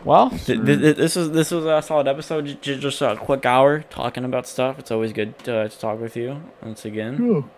[0.04, 2.46] Well, th- th- th- this was this was a solid episode.
[2.62, 4.78] J- just a quick hour talking about stuff.
[4.80, 7.18] It's always good to, to talk with you once again.
[7.22, 7.50] Oh,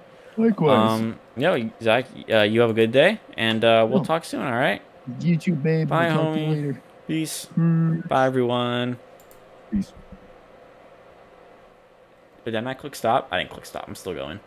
[0.42, 0.92] likewise.
[1.02, 2.06] Um, yeah, Zach.
[2.32, 4.04] Uh, you have a good day, and uh, we'll Oh.
[4.04, 4.42] talk soon.
[4.42, 4.82] All right.
[5.20, 5.88] you too, babe.
[5.90, 6.50] bye, I'll talk to you homie.
[6.56, 6.82] later.
[7.08, 7.46] Peace.
[7.56, 8.00] Hmm.
[8.02, 8.98] Bye, everyone.
[9.72, 9.94] Peace.
[12.46, 13.28] Did I not click stop?
[13.32, 13.86] I didn't click stop.
[13.88, 14.40] I'm still going.